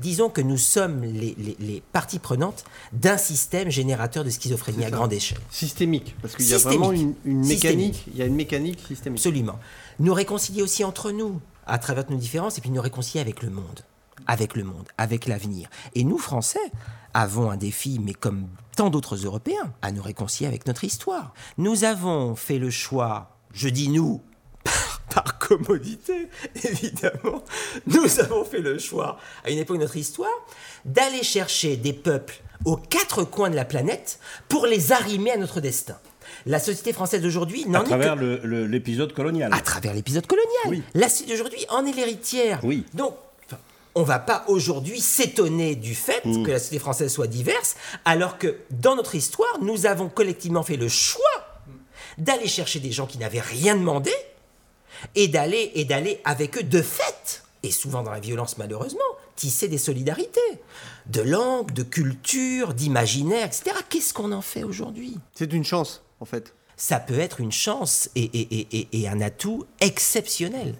[0.00, 5.38] disons que nous sommes les, parties prenantes d'un système générateur de schizophrénie à grande échelle.
[5.50, 8.04] Systémique, parce qu'il y a vraiment une, mécanique.
[8.08, 9.18] Il y a une mécanique systémique.
[9.18, 9.58] Absolument.
[9.98, 13.50] Nous réconcilier aussi entre nous, à travers nos différences, et puis nous réconcilier avec le
[13.50, 13.80] monde,
[14.26, 15.68] avec le monde, avec l'avenir.
[15.94, 16.72] Et nous, Français,
[17.14, 21.34] avons un défi, mais comme tant d'autres Européens, à nous réconcilier avec notre histoire.
[21.58, 24.22] Nous avons fait le choix, je dis nous,
[25.14, 26.28] par, commodité,
[26.64, 27.42] évidemment,
[27.86, 30.30] nous avons fait le choix, à une époque de notre histoire,
[30.84, 35.60] d'aller chercher des peuples aux quatre coins de la planète pour les arrimer à notre
[35.60, 35.98] destin.
[36.46, 39.52] La société française d'aujourd'hui n'en À travers l'épisode colonial.
[39.52, 40.82] À travers l'épisode colonial.
[40.94, 42.60] La société d'aujourd'hui en est l'héritière.
[42.62, 42.84] Oui.
[42.94, 43.14] Donc,
[43.94, 46.44] on va pas aujourd'hui s'étonner du fait mm.
[46.44, 50.76] que la société française soit diverse, alors que dans notre histoire, nous avons collectivement fait
[50.76, 51.20] le choix
[52.18, 54.12] d'aller chercher des gens qui n'avaient rien demandé
[55.14, 59.00] et d'aller et d'aller avec eux de fait, et souvent dans la violence malheureusement,
[59.36, 60.40] tisser des solidarités,
[61.06, 63.76] de langue, de culture, d'imaginaire, etc.
[63.88, 65.18] Qu'est-ce qu'on en fait aujourd'hui?
[65.34, 66.54] C'est une chance, en fait.
[66.76, 70.74] Ça peut être une chance et, et un atout exceptionnel.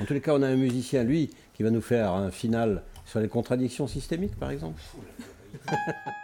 [0.00, 2.82] En tous les cas, on a un musicien, lui, qui va nous faire un final
[3.06, 4.80] sur les contradictions systémiques, par exemple.